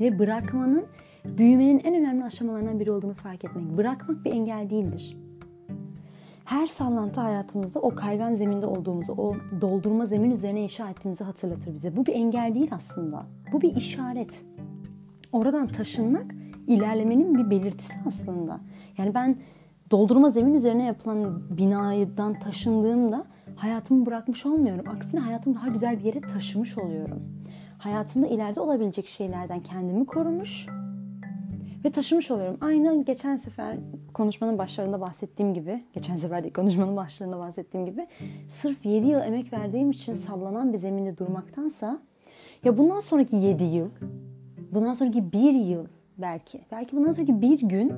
[0.00, 0.86] Ve bırakmanın
[1.24, 3.76] büyümenin en önemli aşamalarından biri olduğunu fark etmek.
[3.76, 5.16] Bırakmak bir engel değildir.
[6.44, 11.96] Her sallantı hayatımızda o kaygan zeminde olduğumuzu, o doldurma zemin üzerine inşa ettiğimizi hatırlatır bize.
[11.96, 13.26] Bu bir engel değil aslında.
[13.52, 14.44] Bu bir işaret.
[15.32, 16.34] Oradan taşınmak
[16.66, 18.60] ilerlemenin bir belirtisi aslında.
[18.98, 19.36] Yani ben
[19.90, 24.88] doldurma zemin üzerine yapılan binadan taşındığımda hayatımı bırakmış olmuyorum.
[24.88, 27.22] Aksine hayatımı daha güzel bir yere taşımış oluyorum.
[27.78, 30.66] Hayatımda ileride olabilecek şeylerden kendimi korumuş
[31.84, 32.58] ve taşımış oluyorum.
[32.60, 33.76] Aynı geçen sefer
[34.14, 38.06] konuşmanın başlarında bahsettiğim gibi, geçen sefer değil konuşmanın başlarında bahsettiğim gibi
[38.48, 41.98] sırf 7 yıl emek verdiğim için sallanan bir zeminde durmaktansa
[42.64, 43.90] ya bundan sonraki 7 yıl,
[44.72, 45.86] bundan sonraki 1 yıl
[46.18, 47.92] belki, belki bundan sonraki bir gün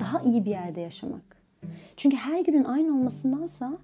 [0.00, 1.35] daha iyi bir yerde yaşamak.
[1.96, 3.78] Çünkü her günün aynı olmasındansa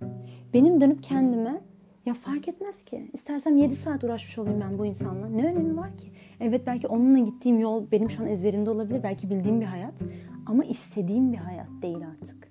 [0.54, 1.60] benim dönüp kendime
[2.06, 3.10] ya fark etmez ki.
[3.12, 5.28] İstersem 7 saat uğraşmış olayım ben bu insanla.
[5.28, 6.06] Ne önemi var ki?
[6.40, 9.02] Evet belki onunla gittiğim yol benim şu an ezberimde olabilir.
[9.02, 10.02] Belki bildiğim bir hayat.
[10.46, 12.48] Ama istediğim bir hayat değil artık.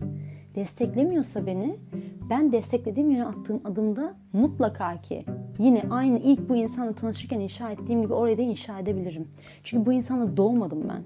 [0.55, 1.75] Desteklemiyorsa beni
[2.29, 5.25] ben desteklediğim yöne attığım adımda mutlaka ki
[5.59, 9.27] yine aynı ilk bu insanla tanışırken inşa ettiğim gibi orayı da inşa edebilirim.
[9.63, 11.03] Çünkü bu insanla doğmadım ben.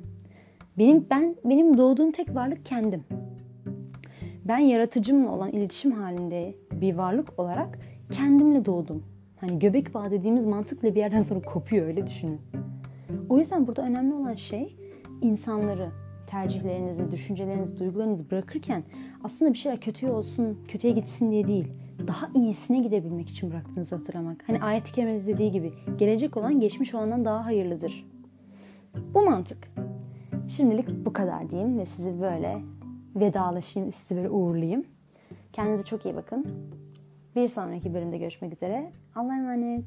[0.78, 3.04] Benim ben benim doğduğum tek varlık kendim.
[4.46, 7.80] Ben yaratıcımla olan iletişim halinde bir varlık olarak
[8.12, 9.04] kendimle doğdum.
[9.42, 12.42] Hani göbek bağı dediğimiz mantıkla bir yerden sonra kopuyor öyle düşünün.
[13.30, 14.76] O yüzden burada önemli olan şey
[15.22, 15.92] insanları,
[16.28, 18.84] tercihlerinizi, düşüncelerinizi, duygularınızı bırakırken
[19.24, 21.68] aslında bir şeyler kötüye olsun, kötüye gitsin diye değil.
[22.08, 24.44] Daha iyisine gidebilmek için bıraktığınızı hatırlamak.
[24.48, 28.06] Hani ayet-i kerimede dediği gibi gelecek olan geçmiş olandan daha hayırlıdır.
[29.14, 29.72] Bu mantık.
[30.48, 32.62] Şimdilik bu kadar diyeyim ve sizi böyle
[33.16, 34.86] vedalaşayım, sizi böyle uğurlayayım.
[35.54, 36.46] Kendinize çok iyi bakın.
[37.36, 38.92] Bir sonraki bölümde görüşmek üzere.
[39.16, 39.86] Allah'a emanet.